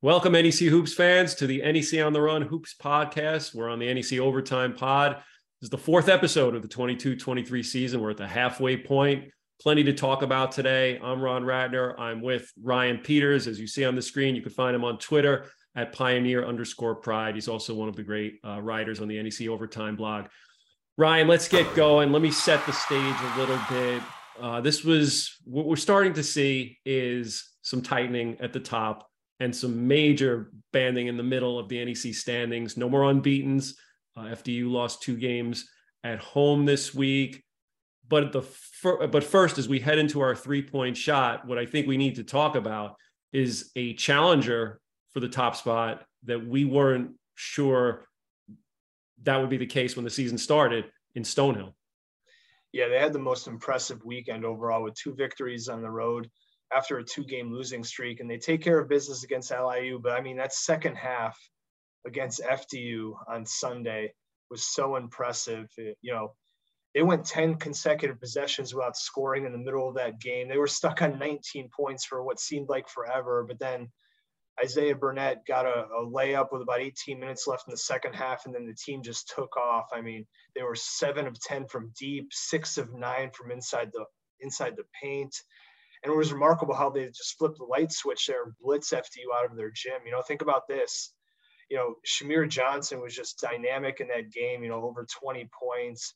Welcome, 0.00 0.34
NEC 0.34 0.68
Hoops 0.68 0.94
fans, 0.94 1.34
to 1.34 1.48
the 1.48 1.60
NEC 1.60 1.98
Front 1.98 2.16
Row 2.16 2.38
Hoops 2.38 2.76
podcast. 2.80 3.52
We're 3.52 3.68
on 3.68 3.80
the 3.80 3.92
NEC 3.92 4.20
Overtime 4.20 4.72
Pod. 4.76 5.16
This 5.16 5.66
is 5.66 5.70
the 5.70 5.76
fourth 5.76 6.08
episode 6.08 6.54
of 6.54 6.62
the 6.62 6.68
22 6.68 7.16
23 7.16 7.64
season. 7.64 8.00
We're 8.00 8.10
at 8.10 8.16
the 8.16 8.28
halfway 8.28 8.76
point. 8.76 9.24
Plenty 9.60 9.82
to 9.82 9.92
talk 9.92 10.22
about 10.22 10.52
today. 10.52 11.00
I'm 11.02 11.20
Ron 11.20 11.42
Ratner. 11.42 11.98
I'm 11.98 12.22
with 12.22 12.48
Ryan 12.62 12.98
Peters. 12.98 13.48
As 13.48 13.58
you 13.58 13.66
see 13.66 13.84
on 13.84 13.96
the 13.96 14.02
screen, 14.02 14.36
you 14.36 14.40
can 14.40 14.52
find 14.52 14.76
him 14.76 14.84
on 14.84 14.98
Twitter 14.98 15.46
at 15.74 15.92
pioneer 15.92 16.46
underscore 16.46 16.94
pride. 16.94 17.34
He's 17.34 17.48
also 17.48 17.74
one 17.74 17.88
of 17.88 17.96
the 17.96 18.04
great 18.04 18.38
uh, 18.46 18.60
writers 18.62 19.00
on 19.00 19.08
the 19.08 19.20
NEC 19.20 19.48
Overtime 19.48 19.96
blog. 19.96 20.26
Ryan, 20.96 21.26
let's 21.26 21.48
get 21.48 21.74
going. 21.74 22.12
Let 22.12 22.22
me 22.22 22.30
set 22.30 22.64
the 22.66 22.72
stage 22.72 23.16
a 23.20 23.36
little 23.36 23.58
bit. 23.68 24.00
Uh, 24.40 24.60
this 24.60 24.84
was 24.84 25.34
what 25.42 25.66
we're 25.66 25.74
starting 25.74 26.12
to 26.12 26.22
see 26.22 26.78
is 26.84 27.50
some 27.62 27.82
tightening 27.82 28.36
at 28.40 28.52
the 28.52 28.60
top 28.60 29.07
and 29.40 29.54
some 29.54 29.86
major 29.86 30.50
banding 30.72 31.06
in 31.06 31.16
the 31.16 31.22
middle 31.22 31.58
of 31.58 31.68
the 31.68 31.84
NEC 31.84 32.14
standings. 32.14 32.76
No 32.76 32.88
more 32.88 33.02
unbeaten's. 33.02 33.76
Uh, 34.16 34.22
FDU 34.22 34.70
lost 34.70 35.02
two 35.02 35.16
games 35.16 35.68
at 36.02 36.18
home 36.18 36.64
this 36.64 36.94
week. 36.94 37.44
But 38.08 38.32
the 38.32 38.42
fir- 38.42 39.06
but 39.06 39.22
first, 39.22 39.58
as 39.58 39.68
we 39.68 39.78
head 39.78 39.98
into 39.98 40.20
our 40.20 40.34
three 40.34 40.62
point 40.62 40.96
shot, 40.96 41.46
what 41.46 41.58
I 41.58 41.66
think 41.66 41.86
we 41.86 41.96
need 41.96 42.16
to 42.16 42.24
talk 42.24 42.56
about 42.56 42.96
is 43.32 43.70
a 43.76 43.94
challenger 43.94 44.80
for 45.12 45.20
the 45.20 45.28
top 45.28 45.56
spot 45.56 46.04
that 46.24 46.46
we 46.46 46.64
weren't 46.64 47.12
sure 47.34 48.06
that 49.22 49.36
would 49.40 49.50
be 49.50 49.56
the 49.56 49.66
case 49.66 49.96
when 49.96 50.04
the 50.04 50.10
season 50.10 50.38
started 50.38 50.86
in 51.14 51.22
Stonehill. 51.22 51.74
Yeah, 52.72 52.88
they 52.88 52.98
had 52.98 53.12
the 53.12 53.18
most 53.18 53.46
impressive 53.46 54.04
weekend 54.04 54.44
overall 54.44 54.82
with 54.82 54.94
two 54.94 55.14
victories 55.14 55.68
on 55.68 55.82
the 55.82 55.90
road 55.90 56.30
after 56.74 56.98
a 56.98 57.04
two 57.04 57.24
game 57.24 57.52
losing 57.52 57.82
streak 57.82 58.20
and 58.20 58.30
they 58.30 58.38
take 58.38 58.62
care 58.62 58.78
of 58.78 58.88
business 58.88 59.24
against 59.24 59.50
LIU. 59.52 59.98
But 60.02 60.12
I 60.12 60.20
mean, 60.20 60.36
that 60.36 60.52
second 60.52 60.96
half 60.96 61.38
against 62.06 62.42
FDU 62.42 63.12
on 63.28 63.46
Sunday 63.46 64.12
was 64.50 64.64
so 64.64 64.96
impressive. 64.96 65.68
It, 65.76 65.96
you 66.02 66.12
know, 66.12 66.34
they 66.94 67.02
went 67.02 67.24
10 67.24 67.56
consecutive 67.56 68.20
possessions 68.20 68.74
without 68.74 68.96
scoring 68.96 69.44
in 69.44 69.52
the 69.52 69.58
middle 69.58 69.88
of 69.88 69.94
that 69.96 70.20
game. 70.20 70.48
They 70.48 70.58
were 70.58 70.66
stuck 70.66 71.02
on 71.02 71.18
19 71.18 71.70
points 71.74 72.04
for 72.04 72.22
what 72.22 72.40
seemed 72.40 72.68
like 72.68 72.88
forever. 72.88 73.44
But 73.46 73.58
then 73.58 73.88
Isaiah 74.62 74.94
Burnett 74.94 75.46
got 75.46 75.66
a, 75.66 75.86
a, 75.86 76.06
layup 76.06 76.48
with 76.50 76.62
about 76.62 76.80
18 76.80 77.20
minutes 77.20 77.46
left 77.46 77.68
in 77.68 77.70
the 77.70 77.78
second 77.78 78.14
half, 78.14 78.46
and 78.46 78.54
then 78.54 78.66
the 78.66 78.74
team 78.74 79.02
just 79.02 79.32
took 79.34 79.56
off. 79.56 79.86
I 79.92 80.00
mean, 80.00 80.26
they 80.56 80.62
were 80.62 80.74
seven 80.74 81.26
of 81.26 81.40
10 81.40 81.68
from 81.68 81.92
deep, 81.98 82.28
six 82.32 82.78
of 82.78 82.92
nine 82.92 83.30
from 83.30 83.50
inside 83.50 83.90
the 83.92 84.04
inside 84.40 84.76
the 84.76 84.84
paint. 85.00 85.34
And 86.02 86.12
it 86.12 86.16
was 86.16 86.32
remarkable 86.32 86.74
how 86.74 86.90
they 86.90 87.06
just 87.06 87.36
flipped 87.38 87.58
the 87.58 87.64
light 87.64 87.92
switch 87.92 88.26
there 88.26 88.44
and 88.44 88.52
blitz 88.60 88.90
FDU 88.90 89.36
out 89.36 89.50
of 89.50 89.56
their 89.56 89.70
gym. 89.70 90.00
You 90.04 90.12
know, 90.12 90.22
think 90.22 90.42
about 90.42 90.68
this. 90.68 91.12
You 91.70 91.76
know, 91.76 91.94
Shamir 92.06 92.48
Johnson 92.48 93.00
was 93.00 93.14
just 93.14 93.40
dynamic 93.40 94.00
in 94.00 94.08
that 94.08 94.32
game, 94.32 94.62
you 94.62 94.68
know, 94.68 94.82
over 94.82 95.06
20 95.20 95.48
points. 95.60 96.14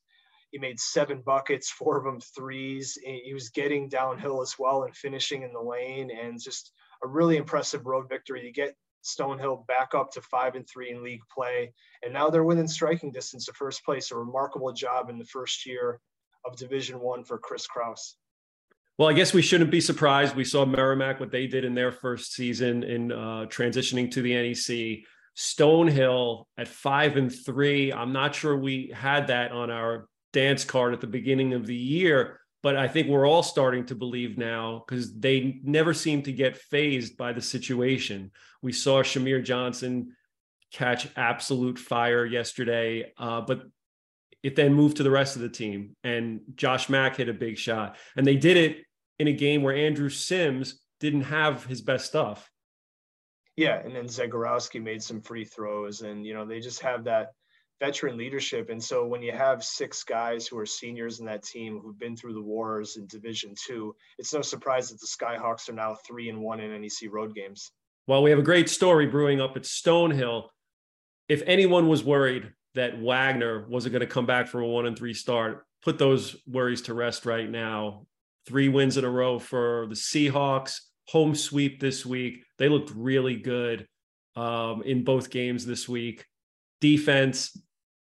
He 0.51 0.59
made 0.59 0.79
seven 0.79 1.23
buckets, 1.25 1.71
four 1.71 1.97
of 1.97 2.05
them 2.05 2.21
threes. 2.21 2.99
He 3.03 3.33
was 3.33 3.49
getting 3.49 3.89
downhill 3.89 4.43
as 4.43 4.55
well 4.59 4.85
and 4.85 4.95
finishing 4.95 5.43
in 5.43 5.53
the 5.53 5.61
lane 5.61 6.11
and 6.11 6.41
just 6.41 6.73
a 7.03 7.09
really 7.09 7.37
impressive 7.37 7.87
road 7.87 8.09
victory 8.09 8.43
to 8.43 8.53
get 8.53 8.77
Stonehill 9.03 9.67
back 9.67 9.95
up 9.95 10.13
to 10.13 10.21
five 10.21 10.55
and 10.55 10.69
three 10.69 10.91
in 10.91 11.03
league 11.03 11.23
play. 11.35 11.73
And 12.03 12.13
now 12.13 12.31
they're 12.31 12.45
within 12.45 12.69
striking 12.69 13.11
distance 13.11 13.49
of 13.49 13.57
first 13.57 13.85
place. 13.85 14.11
A 14.11 14.17
remarkable 14.17 14.73
job 14.73 15.11
in 15.11 15.19
the 15.19 15.25
first 15.25 15.67
year 15.67 16.01
of 16.45 16.57
Division 16.57 17.01
One 17.01 17.25
for 17.25 17.39
Chris 17.39 17.67
Kraus. 17.67 18.17
Well, 18.99 19.09
I 19.09 19.15
guess 19.15 19.33
we 19.33 19.43
shouldn't 19.43 19.71
be 19.71 19.81
surprised. 19.81 20.37
We 20.37 20.45
saw 20.45 20.67
Merrimack 20.67 21.19
what 21.19 21.31
they 21.31 21.47
did 21.47 21.65
in 21.65 21.75
their 21.75 21.93
first 21.93 22.35
season 22.35 22.83
in 22.83 23.11
uh, 23.11 23.47
transitioning 23.49 24.11
to 24.13 24.23
the 24.23 24.35
NEC. 24.35 25.05
Stonehill 25.37 26.45
at 26.59 26.69
five 26.69 27.17
and 27.17 27.33
three. 27.33 27.93
I'm 27.93 28.13
not 28.13 28.35
sure 28.35 28.57
we 28.57 28.93
had 28.95 29.29
that 29.29 29.51
on 29.51 29.71
our 29.71 30.07
dance 30.33 30.65
card 30.65 30.93
at 30.93 31.01
the 31.01 31.07
beginning 31.07 31.55
of 31.55 31.67
the 31.67 31.75
year, 31.75 32.41
but 32.63 32.77
I 32.77 32.87
think 32.89 33.09
we're 33.09 33.27
all 33.27 33.43
starting 33.43 33.87
to 33.87 33.95
believe 33.95 34.37
now 34.37 34.85
because 34.87 35.19
they 35.19 35.61
never 35.65 35.95
seem 35.95 36.23
to 36.25 36.33
get 36.33 36.59
phased 36.59 37.17
by 37.17 37.33
the 37.33 37.41
situation. 37.41 38.31
We 38.61 38.73
saw 38.73 39.03
Shamir 39.03 39.43
Johnson 39.43 40.15
catch 40.73 41.09
absolute 41.17 41.79
fire 41.79 42.25
yesterday, 42.25 43.13
uh, 43.19 43.41
but 43.43 43.63
it 44.43 44.57
then 44.57 44.75
moved 44.75 44.97
to 44.97 45.03
the 45.03 45.11
rest 45.11 45.37
of 45.37 45.43
the 45.43 45.49
team. 45.49 45.95
And 46.03 46.41
Josh 46.57 46.89
Mack 46.89 47.17
hit 47.17 47.29
a 47.29 47.35
big 47.35 47.59
shot. 47.59 47.97
And 48.17 48.27
they 48.27 48.37
did 48.37 48.57
it 48.57 48.85
in 49.19 49.29
a 49.29 49.33
game 49.33 49.63
where 49.63 49.75
Andrew 49.75 50.09
Sims 50.09 50.81
didn't 51.01 51.23
have 51.23 51.65
his 51.65 51.81
best 51.81 52.07
stuff. 52.07 52.51
Yeah. 53.57 53.79
And 53.79 53.95
then 53.95 54.07
Zegarowski 54.07 54.83
made 54.83 55.03
some 55.03 55.21
free 55.21 55.45
throws. 55.45 56.01
And, 56.01 56.27
you 56.27 56.35
know, 56.35 56.45
they 56.47 56.61
just 56.61 56.81
have 56.81 57.05
that 57.05 57.33
veteran 57.81 58.17
leadership. 58.17 58.71
And 58.71 58.83
so 58.83 59.07
when 59.07 59.23
you 59.23 59.33
have 59.33 59.65
six 59.65 60.05
guys 60.05 60.47
who 60.47 60.59
are 60.59 60.67
seniors 60.67 61.21
in 61.21 61.27
that 61.27 61.43
team 61.43 61.81
who've 61.81 61.99
been 61.99 62.17
through 62.17 62.35
the 62.35 62.41
wars 62.41 62.97
in 62.97 63.07
Division 63.07 63.55
Two, 63.67 63.95
it's 64.19 64.33
no 64.33 64.41
surprise 64.41 64.89
that 64.89 65.01
the 65.01 65.07
Skyhawks 65.07 65.69
are 65.69 65.75
now 65.75 65.97
three 66.07 66.29
and 66.29 66.41
one 66.41 66.61
in 66.61 66.81
NEC 66.81 67.11
road 67.11 67.35
games. 67.35 67.73
Well, 68.07 68.23
we 68.23 68.31
have 68.31 68.39
a 68.39 68.43
great 68.43 68.69
story 68.69 69.07
brewing 69.07 69.41
up 69.41 69.57
at 69.57 69.63
Stonehill. 69.63 70.49
If 71.29 71.43
anyone 71.47 71.89
was 71.89 72.05
worried 72.05 72.53
that 72.75 73.01
Wagner 73.01 73.67
wasn't 73.69 73.93
going 73.93 74.01
to 74.01 74.07
come 74.07 74.27
back 74.27 74.47
from 74.49 74.63
a 74.63 74.67
one 74.67 74.87
and 74.87 74.97
three 74.97 75.15
start. 75.15 75.67
Put 75.83 75.99
those 75.99 76.37
worries 76.47 76.83
to 76.83 76.95
rest 76.95 77.27
right 77.27 77.49
now. 77.49 78.07
Three 78.47 78.69
wins 78.69 78.97
in 78.97 79.05
a 79.05 79.11
row 79.11 79.39
for 79.39 79.87
the 79.89 79.95
Seahawks, 79.95 80.81
home 81.09 81.35
sweep 81.35 81.81
this 81.81 82.05
week. 82.07 82.45
They 82.59 82.69
looked 82.69 82.91
really 82.95 83.37
good 83.37 83.87
um, 84.37 84.83
in 84.83 85.05
both 85.05 85.31
games 85.31 85.67
this 85.67 85.89
week. 85.89 86.27
Defense, 86.81 87.57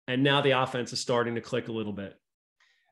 and 0.08 0.24
now 0.24 0.42
the 0.42 0.52
offense 0.52 0.94
is 0.94 1.00
starting 1.00 1.36
to 1.36 1.42
click 1.42 1.68
a 1.68 1.72
little 1.72 1.94
bit. 1.94 2.14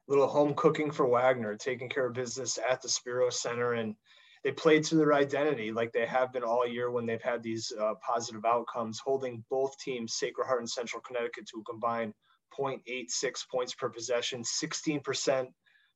A 0.08 0.12
little 0.12 0.28
home 0.28 0.54
cooking 0.56 0.92
for 0.92 1.08
Wagner, 1.08 1.56
taking 1.56 1.90
care 1.90 2.08
of 2.08 2.14
business 2.14 2.60
at 2.70 2.82
the 2.82 2.90
Spiro 2.90 3.30
Center 3.30 3.74
and 3.74 3.96
they 4.44 4.52
played 4.52 4.84
to 4.86 4.96
their 4.96 5.14
identity 5.14 5.72
like 5.72 5.92
they 5.92 6.06
have 6.06 6.34
been 6.34 6.44
all 6.44 6.68
year 6.68 6.92
when 6.92 7.06
they've 7.06 7.22
had 7.22 7.42
these 7.42 7.72
uh, 7.80 7.94
positive 8.06 8.46
outcomes, 8.46 9.00
holding 9.00 9.44
both 9.50 9.78
teams, 9.80 10.16
Sacred 10.16 10.46
Heart 10.46 10.60
and 10.62 10.70
Central 10.70 11.02
Connecticut, 11.02 11.48
to 11.48 11.62
a 11.62 11.64
combined 11.64 12.14
0.86 12.58 13.50
points 13.50 13.74
per 13.74 13.90
possession, 13.90 14.44
16% 14.44 15.48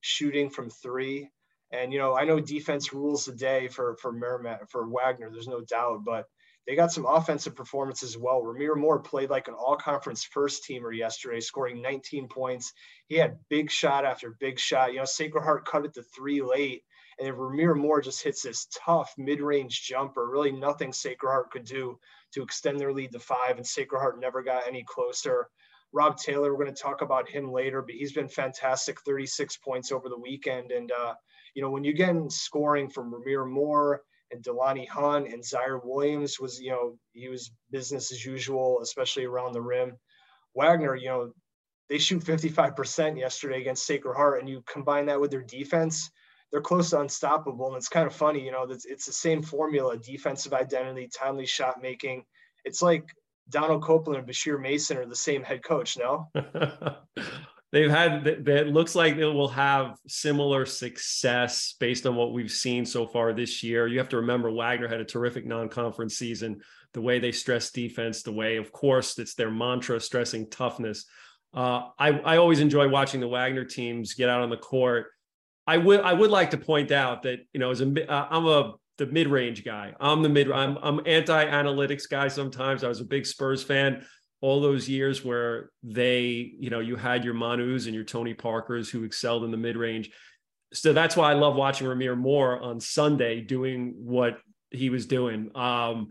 shooting 0.01 0.49
from 0.49 0.69
three. 0.69 1.29
And 1.71 1.91
you 1.91 1.99
know, 1.99 2.15
I 2.15 2.23
know 2.23 2.39
defense 2.39 2.93
rules 2.93 3.25
the 3.25 3.35
day 3.35 3.67
for 3.67 3.97
for 3.97 4.13
Merrimack 4.13 4.69
for 4.69 4.87
Wagner. 4.87 5.29
There's 5.29 5.49
no 5.49 5.61
doubt, 5.61 6.03
but 6.05 6.25
they 6.65 6.75
got 6.75 6.91
some 6.91 7.05
offensive 7.05 7.55
performance 7.55 8.03
as 8.03 8.17
well. 8.17 8.41
Rahmir 8.41 8.75
Moore 8.75 8.99
played 8.99 9.29
like 9.29 9.47
an 9.47 9.53
all-conference 9.53 10.25
first 10.25 10.65
teamer 10.65 10.95
yesterday, 10.95 11.39
scoring 11.39 11.81
19 11.81 12.27
points. 12.27 12.73
He 13.07 13.15
had 13.15 13.39
big 13.49 13.71
shot 13.71 14.05
after 14.05 14.35
big 14.37 14.59
shot. 14.59 14.91
You 14.91 14.99
know, 14.99 15.05
Sacred 15.05 15.43
Heart 15.43 15.65
cut 15.65 15.85
it 15.85 15.93
to 15.93 16.03
three 16.03 16.41
late, 16.41 16.83
and 17.19 17.27
if 17.27 17.35
Rahmir 17.35 17.75
Moore 17.75 18.01
just 18.01 18.23
hits 18.23 18.43
this 18.43 18.67
tough 18.85 19.13
mid-range 19.17 19.81
jumper, 19.81 20.29
really 20.29 20.51
nothing 20.51 20.93
Sacred 20.93 21.29
Heart 21.29 21.51
could 21.51 21.65
do 21.65 21.97
to 22.33 22.43
extend 22.43 22.79
their 22.79 22.93
lead 22.93 23.11
to 23.13 23.19
five, 23.19 23.57
and 23.57 23.65
Sacred 23.65 23.99
Heart 23.99 24.19
never 24.19 24.43
got 24.43 24.67
any 24.67 24.83
closer. 24.87 25.47
Rob 25.93 26.17
Taylor, 26.17 26.51
we're 26.51 26.63
going 26.63 26.75
to 26.75 26.81
talk 26.81 27.01
about 27.01 27.29
him 27.29 27.51
later, 27.51 27.81
but 27.81 27.95
he's 27.95 28.13
been 28.13 28.27
fantastic, 28.27 29.01
36 29.01 29.57
points 29.57 29.91
over 29.91 30.09
the 30.09 30.19
weekend. 30.19 30.71
And, 30.71 30.91
uh, 30.91 31.15
you 31.55 31.61
know, 31.61 31.71
when 31.71 31.83
you 31.83 31.93
get 31.93 32.15
scoring 32.31 32.89
from 32.89 33.11
Rahmir 33.11 33.49
Moore 33.49 34.01
and 34.31 34.43
Delonnie 34.43 34.87
Hunt 34.87 35.27
and 35.31 35.43
Zaire 35.43 35.79
Williams 35.83 36.39
was, 36.39 36.59
you 36.59 36.71
know, 36.71 36.97
he 37.13 37.29
was 37.29 37.51
business 37.71 38.11
as 38.11 38.23
usual, 38.23 38.81
especially 38.83 39.25
around 39.25 39.53
the 39.53 39.61
rim. 39.61 39.97
Wagner, 40.53 40.95
you 40.95 41.07
know, 41.07 41.31
they 41.89 41.97
shoot 41.97 42.21
55% 42.21 43.17
yesterday 43.17 43.61
against 43.61 43.87
Sacred 43.87 44.15
Heart, 44.15 44.41
and 44.41 44.49
you 44.49 44.61
combine 44.67 45.07
that 45.07 45.19
with 45.19 45.31
their 45.31 45.41
defense– 45.41 46.11
they're 46.51 46.61
close 46.61 46.91
to 46.91 47.01
unstoppable. 47.01 47.67
And 47.67 47.77
it's 47.77 47.89
kind 47.89 48.07
of 48.07 48.15
funny, 48.15 48.43
you 48.43 48.51
know, 48.51 48.63
it's, 48.63 48.85
it's 48.85 49.05
the 49.05 49.13
same 49.13 49.41
formula: 49.41 49.97
defensive 49.97 50.53
identity, 50.53 51.09
timely 51.13 51.45
shot 51.45 51.81
making. 51.81 52.23
It's 52.65 52.81
like 52.81 53.09
Donald 53.49 53.83
Copeland 53.83 54.19
and 54.19 54.27
Bashir 54.27 54.59
Mason 54.59 54.97
are 54.97 55.05
the 55.05 55.15
same 55.15 55.43
head 55.43 55.63
coach. 55.63 55.97
No. 55.97 56.29
They've 57.73 57.89
had 57.89 58.23
that 58.45 58.67
looks 58.67 58.95
like 58.95 59.17
they 59.17 59.25
will 59.25 59.49
have 59.49 59.97
similar 60.07 60.65
success 60.65 61.75
based 61.77 62.05
on 62.05 62.15
what 62.15 62.31
we've 62.31 62.51
seen 62.51 62.85
so 62.85 63.05
far 63.05 63.33
this 63.33 63.61
year. 63.61 63.87
You 63.87 63.97
have 63.97 64.07
to 64.09 64.17
remember 64.17 64.49
Wagner 64.49 64.87
had 64.87 65.01
a 65.01 65.05
terrific 65.05 65.45
non-conference 65.45 66.17
season. 66.17 66.61
The 66.93 67.01
way 67.01 67.19
they 67.19 67.33
stress 67.33 67.69
defense, 67.71 68.23
the 68.23 68.31
way, 68.31 68.55
of 68.55 68.71
course, 68.71 69.19
it's 69.19 69.35
their 69.35 69.51
mantra, 69.51 69.99
stressing 69.99 70.49
toughness. 70.49 71.05
Uh, 71.53 71.89
I, 71.99 72.11
I 72.11 72.37
always 72.37 72.61
enjoy 72.61 72.87
watching 72.87 73.19
the 73.19 73.27
Wagner 73.27 73.65
teams 73.65 74.13
get 74.13 74.29
out 74.29 74.41
on 74.41 74.49
the 74.49 74.57
court 74.57 75.07
I 75.67 75.77
would 75.77 75.99
I 75.99 76.13
would 76.13 76.31
like 76.31 76.51
to 76.51 76.57
point 76.57 76.91
out 76.91 77.23
that 77.23 77.39
you 77.53 77.59
know 77.59 77.69
as 77.71 77.81
a 77.81 78.11
uh, 78.11 78.27
I'm 78.31 78.45
a 78.45 78.73
the 78.97 79.05
mid 79.05 79.27
range 79.27 79.63
guy. 79.63 79.93
I'm 79.99 80.23
the 80.23 80.29
mid. 80.29 80.51
I'm 80.51 80.77
I'm 80.81 81.01
anti 81.05 81.45
analytics 81.45 82.09
guy. 82.09 82.29
Sometimes 82.29 82.83
I 82.83 82.87
was 82.87 83.01
a 83.01 83.05
big 83.05 83.25
Spurs 83.25 83.63
fan 83.63 84.03
all 84.39 84.61
those 84.61 84.87
years 84.87 85.25
where 85.25 85.71
they 85.83 86.51
you 86.59 86.69
know 86.69 86.79
you 86.79 86.95
had 86.95 87.25
your 87.25 87.33
Manus 87.33 87.85
and 87.85 87.93
your 87.93 88.03
Tony 88.03 88.33
Parkers 88.33 88.89
who 88.89 89.03
excelled 89.03 89.43
in 89.43 89.51
the 89.51 89.57
mid 89.57 89.75
range. 89.75 90.09
So 90.73 90.93
that's 90.93 91.15
why 91.15 91.31
I 91.31 91.33
love 91.33 91.55
watching 91.55 91.87
Rahmir 91.87 92.17
Moore 92.17 92.61
on 92.61 92.79
Sunday 92.79 93.41
doing 93.41 93.93
what 93.97 94.37
he 94.71 94.89
was 94.89 95.05
doing. 95.05 95.51
Um, 95.55 96.09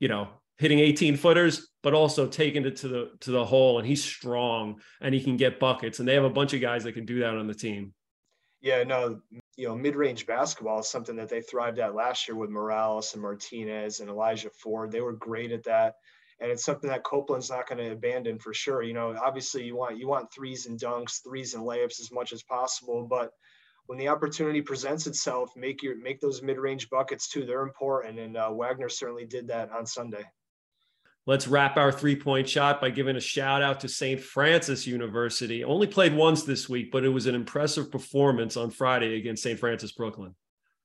you 0.00 0.08
know, 0.08 0.28
hitting 0.58 0.80
18 0.80 1.16
footers, 1.16 1.68
but 1.82 1.94
also 1.94 2.26
taking 2.26 2.64
it 2.64 2.76
to 2.76 2.88
the 2.88 3.10
to 3.20 3.30
the 3.30 3.44
hole. 3.44 3.78
And 3.78 3.86
he's 3.86 4.02
strong 4.02 4.80
and 5.00 5.14
he 5.14 5.22
can 5.22 5.36
get 5.36 5.60
buckets. 5.60 5.98
And 5.98 6.08
they 6.08 6.14
have 6.14 6.24
a 6.24 6.30
bunch 6.30 6.54
of 6.54 6.60
guys 6.60 6.84
that 6.84 6.92
can 6.92 7.06
do 7.06 7.20
that 7.20 7.34
on 7.34 7.46
the 7.46 7.54
team. 7.54 7.92
Yeah, 8.62 8.84
no, 8.84 9.20
you 9.56 9.68
know, 9.68 9.74
mid-range 9.76 10.24
basketball 10.24 10.80
is 10.80 10.88
something 10.88 11.16
that 11.16 11.28
they 11.28 11.42
thrived 11.42 11.80
at 11.80 11.94
last 11.94 12.28
year 12.28 12.36
with 12.36 12.48
Morales 12.48 13.12
and 13.12 13.22
Martinez 13.22 14.00
and 14.00 14.08
Elijah 14.08 14.50
Ford. 14.50 14.92
They 14.92 15.00
were 15.00 15.12
great 15.12 15.52
at 15.52 15.64
that. 15.64 15.96
And 16.40 16.50
it's 16.50 16.64
something 16.64 16.90
that 16.90 17.04
Copeland's 17.04 17.50
not 17.50 17.68
going 17.68 17.78
to 17.78 17.92
abandon 17.92 18.38
for 18.38 18.54
sure. 18.54 18.82
You 18.82 18.94
know, 18.94 19.16
obviously 19.22 19.64
you 19.64 19.76
want 19.76 19.98
you 19.98 20.08
want 20.08 20.32
threes 20.32 20.66
and 20.66 20.78
dunks, 20.78 21.22
threes 21.22 21.54
and 21.54 21.64
layups 21.64 22.00
as 22.00 22.10
much 22.12 22.32
as 22.32 22.42
possible, 22.42 23.06
but 23.08 23.30
when 23.86 23.98
the 23.98 24.08
opportunity 24.08 24.62
presents 24.62 25.06
itself, 25.06 25.50
make 25.56 25.82
your 25.82 25.96
make 25.96 26.20
those 26.20 26.42
mid-range 26.42 26.88
buckets 26.88 27.28
too. 27.28 27.44
They're 27.44 27.62
important, 27.62 28.18
and 28.18 28.36
uh, 28.36 28.50
Wagner 28.52 28.88
certainly 28.88 29.26
did 29.26 29.48
that 29.48 29.70
on 29.70 29.86
Sunday. 29.86 30.24
Let's 31.24 31.46
wrap 31.46 31.76
our 31.76 31.92
three-point 31.92 32.48
shot 32.48 32.80
by 32.80 32.90
giving 32.90 33.14
a 33.14 33.20
shout 33.20 33.62
out 33.62 33.78
to 33.80 33.88
St. 33.88 34.20
Francis 34.20 34.88
University. 34.88 35.62
Only 35.62 35.86
played 35.86 36.16
once 36.16 36.42
this 36.42 36.68
week, 36.68 36.90
but 36.90 37.04
it 37.04 37.10
was 37.10 37.26
an 37.26 37.36
impressive 37.36 37.92
performance 37.92 38.56
on 38.56 38.70
Friday 38.70 39.16
against 39.16 39.44
St. 39.44 39.56
Francis 39.56 39.92
Brooklyn. 39.92 40.34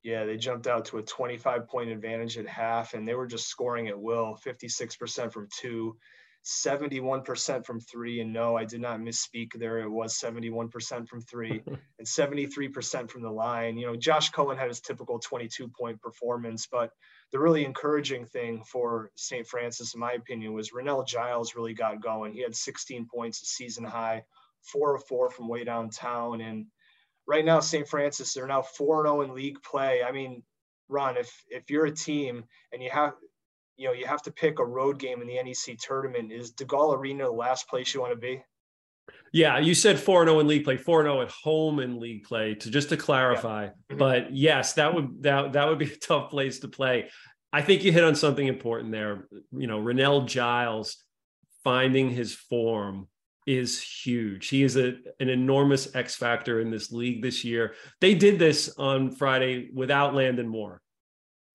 Yeah, 0.03 0.25
they 0.25 0.37
jumped 0.37 0.67
out 0.67 0.85
to 0.85 0.99
a 0.99 1.03
25 1.03 1.67
point 1.67 1.89
advantage 1.89 2.37
at 2.37 2.47
half, 2.47 2.93
and 2.93 3.07
they 3.07 3.15
were 3.15 3.25
just 3.25 3.47
scoring 3.47 3.87
at 3.87 3.99
will 3.99 4.37
56% 4.45 5.33
from 5.33 5.47
two, 5.51 5.97
71% 6.45 7.65
from 7.65 7.79
three. 7.79 8.21
And 8.21 8.31
no, 8.31 8.55
I 8.55 8.65
did 8.65 8.81
not 8.81 8.99
misspeak 8.99 9.53
there. 9.53 9.79
It 9.79 9.89
was 9.89 10.17
71% 10.17 11.07
from 11.07 11.21
three 11.21 11.61
and 11.99 12.07
73% 12.07 13.09
from 13.09 13.21
the 13.21 13.29
line. 13.29 13.77
You 13.77 13.87
know, 13.87 13.95
Josh 13.95 14.29
Cohen 14.29 14.57
had 14.57 14.69
his 14.69 14.81
typical 14.81 15.19
22 15.19 15.69
point 15.69 16.01
performance, 16.01 16.67
but 16.71 16.91
the 17.31 17.39
really 17.39 17.65
encouraging 17.65 18.25
thing 18.25 18.63
for 18.63 19.11
St. 19.15 19.45
Francis, 19.45 19.93
in 19.93 19.99
my 19.99 20.13
opinion, 20.13 20.53
was 20.53 20.71
Rennell 20.73 21.03
Giles 21.03 21.55
really 21.55 21.73
got 21.73 22.01
going. 22.01 22.33
He 22.33 22.41
had 22.41 22.55
16 22.55 23.07
points, 23.13 23.41
a 23.41 23.45
season 23.45 23.83
high, 23.83 24.23
four 24.61 24.95
of 24.95 25.05
four 25.05 25.29
from 25.29 25.49
way 25.49 25.63
downtown. 25.63 26.41
And 26.41 26.67
right 27.27 27.43
now, 27.45 27.59
St. 27.59 27.87
Francis, 27.87 28.33
they're 28.33 28.47
now 28.47 28.61
4 28.61 29.05
0 29.05 29.21
in 29.21 29.33
league 29.35 29.61
play. 29.61 30.01
I 30.03 30.11
mean, 30.11 30.43
Ron, 30.89 31.17
if 31.17 31.31
if 31.49 31.69
you're 31.69 31.85
a 31.85 31.91
team 31.91 32.45
and 32.71 32.81
you 32.81 32.89
have 32.89 33.13
you 33.77 33.87
know, 33.87 33.93
you 33.93 34.05
have 34.05 34.21
to 34.23 34.31
pick 34.31 34.59
a 34.59 34.65
road 34.65 34.99
game 34.99 35.21
in 35.21 35.27
the 35.27 35.41
NEC 35.41 35.77
tournament. 35.79 36.31
Is 36.31 36.51
DeGol 36.53 36.97
Arena 36.97 37.25
the 37.25 37.31
last 37.31 37.69
place 37.69 37.93
you 37.93 38.01
want 38.01 38.11
to 38.11 38.19
be? 38.19 38.43
Yeah, 39.31 39.59
you 39.59 39.75
said 39.75 39.99
4 39.99 40.25
0 40.25 40.39
in 40.39 40.47
league 40.47 40.63
play, 40.63 40.77
4 40.77 41.03
0 41.03 41.21
at 41.21 41.29
home 41.29 41.79
in 41.79 41.99
league 41.99 42.23
play, 42.23 42.55
to 42.55 42.71
just 42.71 42.89
to 42.89 42.97
clarify. 42.97 43.65
Yeah. 43.65 43.69
Mm-hmm. 43.69 43.97
But 43.97 44.33
yes, 44.33 44.73
that 44.73 44.93
would 44.93 45.23
that 45.23 45.53
that 45.53 45.67
would 45.67 45.79
be 45.79 45.91
a 45.91 45.95
tough 46.01 46.29
place 46.29 46.59
to 46.59 46.67
play. 46.67 47.09
I 47.53 47.61
think 47.61 47.83
you 47.83 47.91
hit 47.91 48.03
on 48.03 48.15
something 48.15 48.47
important 48.47 48.91
there. 48.91 49.27
You 49.51 49.67
know, 49.67 49.79
Rennell 49.79 50.25
Giles 50.25 50.97
finding 51.63 52.09
his 52.09 52.33
form 52.33 53.07
is 53.45 53.81
huge. 53.81 54.49
He 54.49 54.63
is 54.63 54.75
a, 54.75 54.95
an 55.21 55.29
enormous 55.29 55.95
X 55.95 56.15
factor 56.15 56.59
in 56.59 56.69
this 56.69 56.91
league 56.91 57.21
this 57.21 57.45
year. 57.45 57.75
They 58.01 58.13
did 58.13 58.39
this 58.39 58.75
on 58.77 59.11
Friday 59.11 59.69
without 59.73 60.13
Landon 60.13 60.49
Moore. 60.49 60.81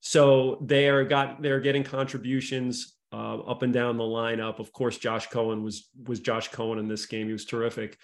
So 0.04 0.58
they 0.60 0.88
are 0.88 1.04
got 1.04 1.40
they're 1.40 1.60
getting 1.60 1.84
contributions 1.84 2.96
uh, 3.12 3.38
up 3.38 3.62
and 3.62 3.72
down 3.72 3.96
the 3.96 4.02
lineup. 4.02 4.58
Of 4.58 4.72
course, 4.72 4.98
Josh 4.98 5.28
Cohen 5.28 5.62
was 5.62 5.88
was 6.06 6.18
Josh 6.18 6.48
Cohen 6.48 6.80
in 6.80 6.88
this 6.88 7.06
game. 7.06 7.28
He 7.28 7.32
was 7.32 7.44
terrific. 7.44 7.96